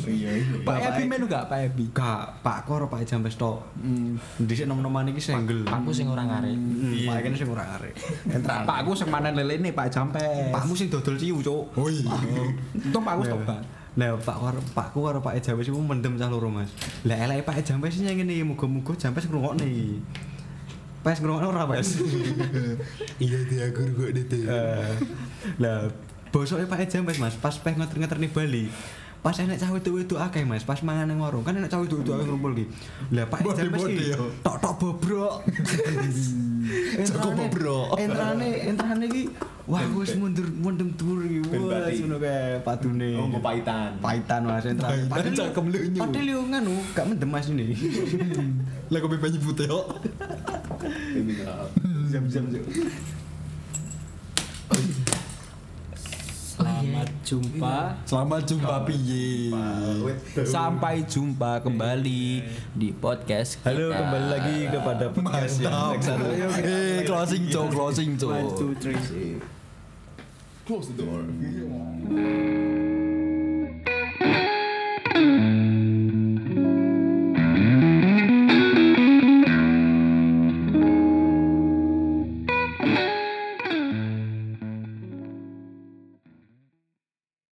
[0.07, 0.63] Iya iya.
[0.63, 1.91] Pak Ebi melu gak Pak Ebi?
[1.91, 3.59] Gak, Pak karo Pak Jambes tok.
[3.75, 4.15] Hmm.
[4.39, 5.67] Dhisik nom-noman iki single.
[5.67, 6.55] Aku sing ora ngarep.
[6.55, 7.93] Hmm, Pak kene sing ora arek.
[8.31, 8.63] Entran.
[8.63, 10.55] Pak aku sing manen lele ini Pak Jampes.
[10.55, 11.75] Pakmu sing dodol ciu, Cuk.
[11.75, 12.15] Oh iya.
[12.79, 13.63] Untung Pak aku Nah, tobat.
[13.95, 16.71] Nah, Pak karo Pakku karo Pak Jambes iku mendem cah loro, Mas.
[17.03, 19.67] Lah eleke Pak Jambes sing ngene, muga-muga Jambes ngrungokne.
[21.05, 22.01] Pas ngrungokne ora, Mas.
[23.25, 24.41] Iya dia aku dite.
[24.41, 24.89] Eh,
[25.61, 25.93] Lah,
[26.33, 28.65] bosoke Pak Jambes, Mas, pas peh ngeter-ngeter nih Bali.
[29.25, 31.41] Pas enek cah wedok-wedok akeh, Mas, pas mangan nang warung.
[31.41, 32.65] Kan enek cah wedok-wedok akeh ngumpul ki.
[33.09, 34.29] Lah Pak Bode-bode ki yo.
[34.45, 35.41] tok-tok bobrok.
[37.09, 37.97] Joko bobrok.
[37.97, 39.33] Entrane, entrane ki
[39.65, 41.41] wah wis mundur mundem tur iki.
[41.41, 42.05] Batik.
[42.05, 43.17] ngono kae patune.
[43.17, 43.97] Oh, mau pahitan.
[43.97, 45.09] Paitan Mas entrane.
[45.09, 45.99] Paitan, cangkem lunyu.
[46.05, 47.73] Padahal yo nganu, gak mendem Mas ini.
[48.93, 50.05] Lah kopi banyu putih kok.
[50.77, 51.65] Kriminal.
[52.13, 52.45] Jam-jam.
[56.85, 57.77] Selamat jumpa.
[58.05, 59.49] Selamat jumpa piye.
[60.45, 62.45] Sampai jumpa kembali
[62.77, 63.73] di podcast kita.
[63.73, 66.21] Halo, kembali lagi kepada podcast yang Mantap.
[66.21, 66.29] satu.
[66.61, 68.37] Eh, closing cok, closing cok.
[68.37, 69.01] One, two, three.
[70.69, 71.25] Close the door.